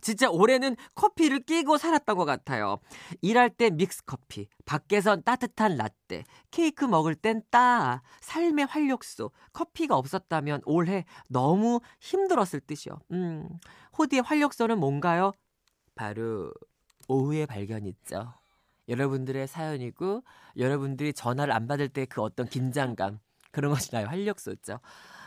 진짜 0.00 0.30
올해는 0.30 0.76
커피를 0.94 1.40
끼고 1.40 1.78
살았던 1.78 2.16
것 2.16 2.24
같아요. 2.24 2.78
일할 3.20 3.50
땐 3.50 3.76
믹스 3.76 4.04
커피, 4.04 4.48
밖에선 4.64 5.24
따뜻한 5.24 5.76
라떼, 5.76 6.24
케이크 6.50 6.84
먹을 6.84 7.14
땐 7.14 7.42
따아, 7.50 8.02
삶의 8.20 8.66
활력소. 8.66 9.32
커피가 9.52 9.96
없었다면 9.96 10.60
올해 10.66 11.04
너무 11.28 11.80
힘들었을 12.00 12.60
듯이요. 12.60 13.00
음, 13.12 13.48
호디의 13.98 14.22
활력소는 14.22 14.78
뭔가요? 14.78 15.32
바로 15.94 16.52
오후의 17.08 17.46
발견 17.46 17.86
있죠. 17.86 18.34
여러분들의 18.88 19.46
사연이고 19.48 20.22
여러분들이 20.56 21.12
전화를 21.12 21.52
안 21.52 21.66
받을 21.66 21.88
때 21.88 22.06
그 22.06 22.22
어떤 22.22 22.46
긴장감 22.48 23.18
그런 23.50 23.72
것이 23.72 23.90
나의 23.92 24.06
활력소죠. 24.06 24.80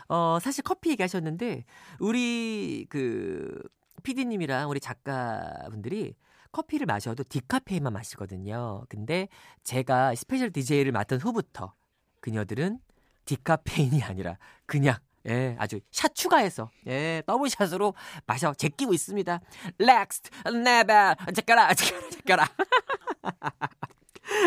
어, 0.08 0.38
사실 0.40 0.62
커피 0.64 0.90
얘기하셨는데 0.90 1.64
우리 2.00 2.86
그 2.88 3.60
PD님이랑 4.02 4.70
우리 4.70 4.80
작가분들이 4.80 6.14
커피를 6.52 6.86
마셔도 6.86 7.22
디카페인만 7.28 7.92
마시거든요. 7.92 8.84
근데 8.88 9.28
제가 9.62 10.14
special 10.16 10.50
DJ를 10.50 10.90
맡은 10.92 11.18
후부터 11.18 11.74
그녀들은 12.20 12.80
디카페인이 13.24 14.02
아니라 14.02 14.38
그냥 14.66 14.96
예, 15.26 15.56
아주 15.58 15.80
샷 15.90 16.14
추가해서 16.14 16.70
예, 16.86 17.22
double 17.26 17.55
shot으로 17.55 17.94
마셔 18.26 18.54
제끼고 18.54 18.94
있습니다. 18.94 19.40
Next 19.78 20.30
Level 20.48 21.16
제껴라 21.34 21.74
제껴라 21.74 22.10
제껴라. 22.10 22.48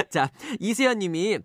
자, 0.09 0.29
이세연 0.59 0.99
님이 0.99 1.39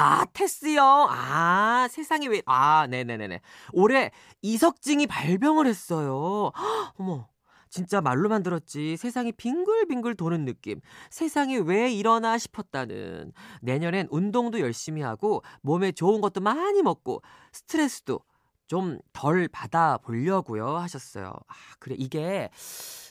아, 0.00 0.24
테스형? 0.32 0.80
아, 1.10 1.88
세상에 1.90 2.28
왜, 2.28 2.40
아, 2.46 2.86
네네네네. 2.88 3.40
올해 3.72 4.12
이석증이 4.42 5.08
발병을 5.08 5.66
했어요. 5.66 6.52
헉, 6.56 6.94
어머. 6.98 7.28
진짜 7.70 8.00
말로만 8.00 8.42
들었지 8.42 8.96
세상이 8.96 9.32
빙글빙글 9.32 10.14
도는 10.14 10.44
느낌. 10.46 10.80
세상이 11.10 11.58
왜 11.58 11.92
이러나 11.92 12.38
싶었다는. 12.38 13.32
내년엔 13.60 14.08
운동도 14.10 14.60
열심히 14.60 15.02
하고 15.02 15.42
몸에 15.60 15.92
좋은 15.92 16.22
것도 16.22 16.40
많이 16.40 16.80
먹고 16.82 17.20
스트레스도 17.52 18.20
좀 18.68 18.98
덜 19.12 19.48
받아보려고요 19.48 20.76
하셨어요. 20.78 21.32
아, 21.48 21.54
그래. 21.80 21.96
이게 21.98 22.50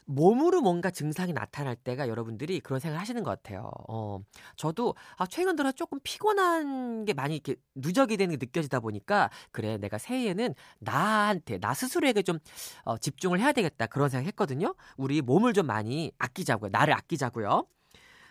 몸으로 0.06 0.62
뭔가 0.62 0.90
증상이 0.90 1.34
나타날 1.34 1.76
때가 1.76 2.08
여러분들이 2.08 2.62
그런 2.62 2.80
생각을 2.80 3.00
하시는 3.02 3.24
것 3.24 3.32
같아요. 3.32 3.70
어, 3.90 4.20
저도 4.56 4.96
아, 5.18 5.26
최근 5.28 5.56
들어 5.58 5.72
조금 5.74 6.00
피곤한 6.04 7.04
게 7.06 7.14
많이 7.14 7.36
이렇게 7.36 7.56
누적이 7.76 8.16
되는 8.18 8.38
게 8.38 8.46
느껴지다 8.46 8.80
보니까 8.80 9.30
그래 9.52 9.78
내가 9.78 9.98
새해에는 9.98 10.56
나한테 10.80 11.60
나 11.60 11.74
스스로에게 11.74 12.22
좀 12.22 12.40
어, 12.84 12.98
집중을 12.98 13.40
해야 13.42 13.52
되겠다 13.52 13.88
그런 13.88 14.10
생각 14.10 14.28
했거든요. 14.28 14.76
우리 14.96 15.22
몸을 15.22 15.54
좀 15.54 15.66
많이 15.68 16.12
아끼자고요. 16.18 16.70
나를 16.72 16.94
아끼자고요. 16.94 17.68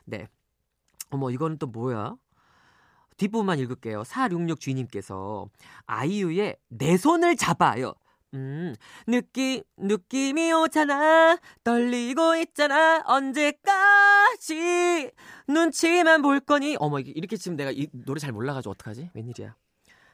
네. 0.07 0.29
어머 1.11 1.31
이거는 1.31 1.59
또 1.59 1.67
뭐야? 1.67 2.17
뒷부분만 3.17 3.59
읽을게요. 3.61 4.05
466 4.05 4.61
주인님께서 4.61 5.49
아이유의 5.87 6.57
내 6.69 6.97
손을 6.97 7.37
잡아요. 7.37 7.95
음, 8.35 8.75
느낌, 9.07 9.63
느낌이 9.79 10.53
오잖아. 10.53 11.39
떨리고 11.65 12.37
있잖아. 12.37 13.03
언제까지 13.07 14.55
눈치만 15.49 16.23
볼 16.23 16.41
거니? 16.41 16.77
어머, 16.79 17.01
이렇게 17.01 17.37
지금 17.37 17.57
내가 17.57 17.71
이 17.71 17.89
노래 17.93 18.19
잘 18.21 18.33
몰라가지고 18.33 18.73
어떡하지? 18.73 19.11
웬일이야. 19.15 19.57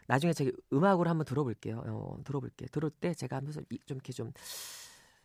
나중에 0.07 0.33
제가 0.33 0.51
음악으로 0.73 1.09
한번 1.11 1.25
들어볼게요. 1.25 1.83
어, 1.87 2.17
들어볼게요. 2.25 2.69
들을 2.71 2.91
때 2.91 3.15
제가 3.15 3.37
하면서 3.37 3.61
좀 3.87 3.97
이렇게 3.97 4.13
좀, 4.13 4.33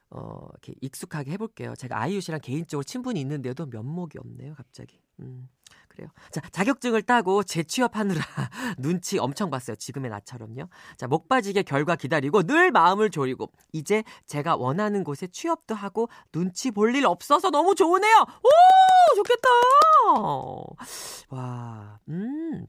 어, 0.10 0.48
이렇게 0.54 0.74
익숙하게 0.82 1.32
해볼게요. 1.32 1.76
제가 1.76 2.00
아이유 2.00 2.22
씨랑 2.22 2.40
개인적으로 2.42 2.84
친분이 2.84 3.20
있는데도 3.22 3.66
면목이 3.66 4.18
없네요, 4.18 4.56
갑자기. 4.56 5.00
음. 5.20 5.50
그래요. 5.98 6.10
자, 6.32 6.42
자격증을 6.52 7.02
따고 7.02 7.42
재취업하느라 7.42 8.22
눈치 8.78 9.18
엄청 9.18 9.50
봤어요. 9.50 9.76
지금의 9.76 10.12
나처럼요. 10.12 10.70
자, 10.96 11.08
목 11.08 11.28
빠지게 11.28 11.64
결과 11.64 11.96
기다리고 11.96 12.44
늘 12.44 12.70
마음을 12.72 13.10
졸이고 13.10 13.52
이제 13.74 14.04
제가 14.28 14.56
원하는 14.56 15.04
곳에 15.04 15.26
취업도 15.28 15.74
하고 15.74 16.08
눈치 16.32 16.70
볼 16.72 16.88
일 16.96 17.06
없어서 17.06 17.50
너무 17.50 17.74
좋으네요. 17.76 18.26
오, 18.44 19.16
좋겠다. 19.16 19.50
와, 21.30 22.00
음. 22.10 22.68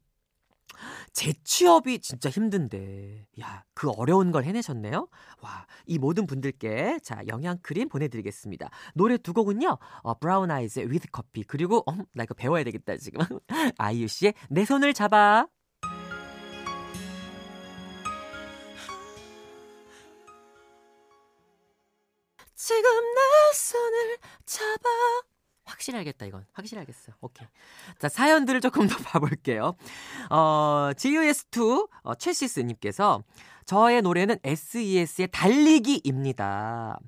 재취업이 1.12 2.01
진짜 2.01 2.31
힘든데, 2.31 3.27
야, 3.40 3.64
그 3.75 3.90
어려운 3.90 4.33
걸 4.33 4.44
해내셨네요? 4.44 5.09
와, 5.40 5.66
이 5.87 5.99
모든 5.99 6.27
분들께, 6.27 6.99
자, 7.03 7.21
영양크림 7.27 7.88
보내드리겠습니다. 7.88 8.71
노래 8.94 9.18
두 9.18 9.33
곡은요, 9.33 9.79
어, 10.03 10.18
Brown 10.18 10.51
Eyes의 10.51 10.90
With 10.90 11.09
Coffee, 11.11 11.42
그리고, 11.44 11.83
어, 11.87 11.92
나 12.14 12.25
이거 12.25 12.35
배워야 12.35 12.64
되겠다, 12.64 12.97
지금. 12.97 13.21
아이유 13.79 14.09
씨의 14.09 14.35
내 14.51 14.64
손을 14.64 14.94
잡아. 14.94 15.47
지금 22.55 22.83
내 23.14 23.55
손을 23.55 24.18
잡아. 24.44 24.88
확실하겠다 25.68 26.26
이건. 26.26 26.44
확실하겠어. 26.52 27.12
오케이. 27.20 27.46
자 27.98 28.09
사연들을 28.09 28.61
조금 28.61 28.87
더 28.88 28.96
봐볼게요. 29.04 29.74
어 30.31 30.90
GUS2 30.96 31.88
어, 32.02 32.14
최시스님께서 32.14 33.22
저의 33.68 34.00
노래는 34.00 34.38
SES의 34.44 35.28
달리기입니다. 35.31 36.98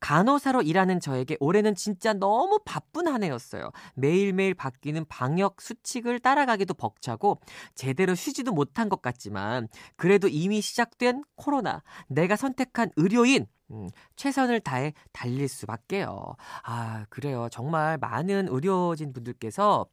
간호사로 0.00 0.62
일하는 0.62 0.98
저에게 0.98 1.36
올해는 1.38 1.76
진짜 1.76 2.12
너무 2.12 2.58
바쁜 2.64 3.06
한 3.06 3.22
해였어요. 3.22 3.70
매일매일 3.94 4.52
바뀌는 4.54 5.04
방역 5.08 5.62
수칙을 5.62 6.18
따라가기도 6.18 6.74
벅차고 6.74 7.40
제대로 7.76 8.16
쉬지도 8.16 8.50
못한 8.50 8.88
것 8.88 9.00
같지만 9.00 9.68
그래도 9.94 10.26
이미 10.26 10.60
시작된 10.60 11.22
코로나 11.36 11.84
내가 12.08 12.34
선택한 12.34 12.90
의료인 12.96 13.46
음, 13.70 13.88
최선을 14.16 14.58
다해 14.58 14.94
달릴 15.12 15.46
수밖에요. 15.46 16.34
아, 16.64 17.06
그래요. 17.10 17.46
정말 17.52 17.96
많은 17.96 18.48
의료진 18.48 19.12
분들께서 19.12 19.86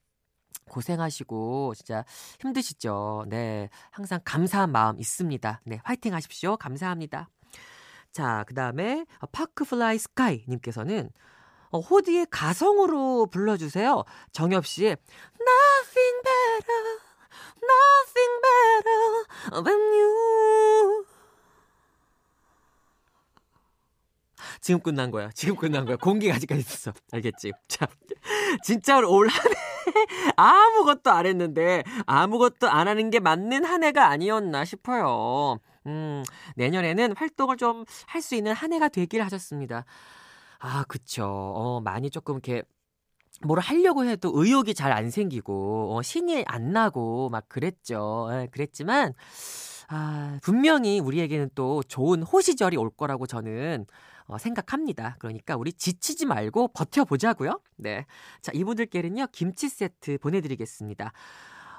고생하시고 0.70 1.74
진짜 1.76 2.06
힘드시죠. 2.40 3.26
네. 3.28 3.70
항상 3.92 4.20
감사한 4.24 4.72
마음 4.72 5.00
있습니다. 5.00 5.62
네. 5.66 5.80
화이팅 5.84 6.14
하십시오. 6.14 6.58
감사합니다. 6.58 7.30
자, 8.12 8.44
그다음에 8.48 9.06
파크플라이 9.32 9.98
스카이 9.98 10.44
님께서는 10.48 11.10
어, 11.72 11.80
호디의 11.80 12.28
가성으로 12.30 13.26
불러 13.28 13.58
주세요. 13.58 14.04
정엽 14.32 14.66
씨의 14.66 14.96
Nothing 15.42 16.22
better, 16.24 17.00
nothing 17.62 18.42
better 18.42 19.64
than 19.64 19.80
you. 19.94 21.06
지금 24.62 24.80
끝난 24.80 25.12
거야. 25.12 25.30
지금 25.34 25.56
끝난 25.56 25.86
거야. 25.86 25.98
공기가 25.98 26.36
아직까지 26.36 26.62
있어. 26.62 26.94
알겠지? 27.12 27.52
자, 27.68 27.88
진짜로 28.64 29.12
올 29.12 29.28
한 29.28 29.52
해 29.52 29.75
아무것도 30.36 31.12
안 31.12 31.26
했는데 31.26 31.84
아무것도 32.06 32.70
안 32.70 32.88
하는 32.88 33.10
게 33.10 33.20
맞는 33.20 33.66
한 33.66 33.84
해가 33.84 34.08
아니었나 34.10 34.66
싶어요. 34.66 35.60
음, 35.88 36.24
내년에는 36.56 37.16
활동을 37.18 37.58
좀 37.58 37.86
할 38.08 38.22
수 38.22 38.36
있는 38.36 38.54
한 38.54 38.74
해가 38.74 38.90
되길 38.90 39.22
하셨습니다. 39.24 39.86
아, 40.60 40.84
그쵸. 40.88 41.26
어, 41.26 41.82
많이 41.82 42.10
조금 42.10 42.36
이렇게 42.36 42.64
뭘 43.44 43.60
하려고 43.60 44.06
해도 44.06 44.32
의욕이 44.34 44.74
잘 44.74 44.92
안 44.94 45.10
생기고 45.12 45.96
어, 45.98 46.02
신이 46.02 46.46
안 46.48 46.72
나고 46.74 47.30
막 47.30 47.48
그랬죠. 47.50 48.30
예, 48.32 48.48
그랬지만 48.52 49.14
아, 49.90 50.40
분명히 50.42 51.00
우리에게는 51.00 51.52
또 51.56 51.84
좋은 51.84 52.24
호시절이 52.24 52.78
올 52.78 52.90
거라고 52.90 53.28
저는 53.28 53.86
어, 54.28 54.38
생각합니다. 54.38 55.16
그러니까 55.20 55.56
우리 55.56 55.72
지치지 55.74 56.26
말고 56.26 56.70
버텨보자고요. 56.70 57.60
네. 57.78 58.06
자, 58.42 58.52
이분들께는요, 58.54 59.28
김치 59.32 59.70
세트 59.70 60.18
보내드리겠습니다. 60.20 61.12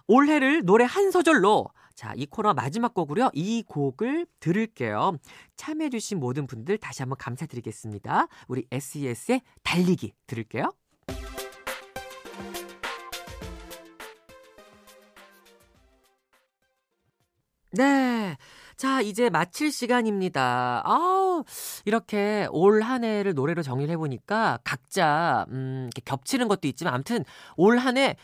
올해를 0.09 0.65
노래 0.65 0.85
한 0.85 1.11
소절로 1.11 1.67
자, 1.97 2.13
이 2.15 2.27
코너 2.27 2.53
마지막 2.53 2.93
곡으로요. 2.93 3.31
이 3.33 3.65
곡을 3.67 4.27
들을게요. 4.39 5.17
참여해주신 5.57 6.21
모든 6.21 6.47
분들 6.47 6.77
다시 6.77 7.03
한번 7.03 7.17
감사드리겠습니다. 7.17 8.29
우리 8.49 8.67
SES의 8.71 9.41
달리기 9.63 10.13
들을게요. 10.27 10.73
네. 17.73 18.37
자, 18.77 19.01
이제 19.01 19.31
마칠 19.31 19.73
시간입니다. 19.73 20.83
아우, 20.85 21.45
이렇게 21.87 22.47
올 22.51 22.83
한 22.83 23.05
해를 23.05 23.33
노래로 23.35 23.63
정리를 23.63 23.91
해보니까 23.93 24.59
각자, 24.65 25.47
음, 25.51 25.89
겹치는 26.05 26.47
것도 26.49 26.69
있지만, 26.69 26.93
아무튼 26.95 27.25
올 27.57 27.79
한 27.79 27.97
해 27.97 28.17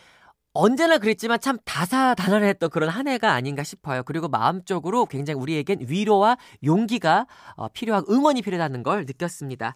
언제나 0.55 0.99
그랬지만 0.99 1.41
참 1.41 1.57
다사다난했던 1.65 2.69
그런 2.69 2.91
한 2.91 3.09
해가 3.09 3.33
아닌가 3.33 3.63
싶어요. 3.63 4.03
그리고 4.03 4.29
마음적으로 4.29 5.07
굉장히 5.07 5.41
우리에겐 5.41 5.79
위로와 5.89 6.37
용기가 6.63 7.27
어, 7.57 7.69
필요한 7.69 8.05
응원이 8.11 8.43
필요하다는 8.43 8.83
걸 8.83 9.07
느꼈습니다. 9.07 9.75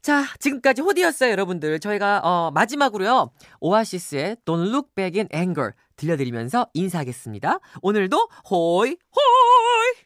자, 0.00 0.24
지금까지 0.40 0.80
호디였어요, 0.80 1.30
여러분들. 1.32 1.80
저희가 1.80 2.20
어, 2.24 2.50
마지막으로요. 2.52 3.30
오아시스의 3.60 4.36
Don't 4.46 4.68
Look 4.68 4.94
Back 4.94 5.20
in 5.20 5.28
Anger 5.34 5.72
들려드리면서 5.96 6.68
인사하겠습니다. 6.72 7.58
오늘도 7.82 8.16
호이 8.50 8.96
호이 9.14 10.05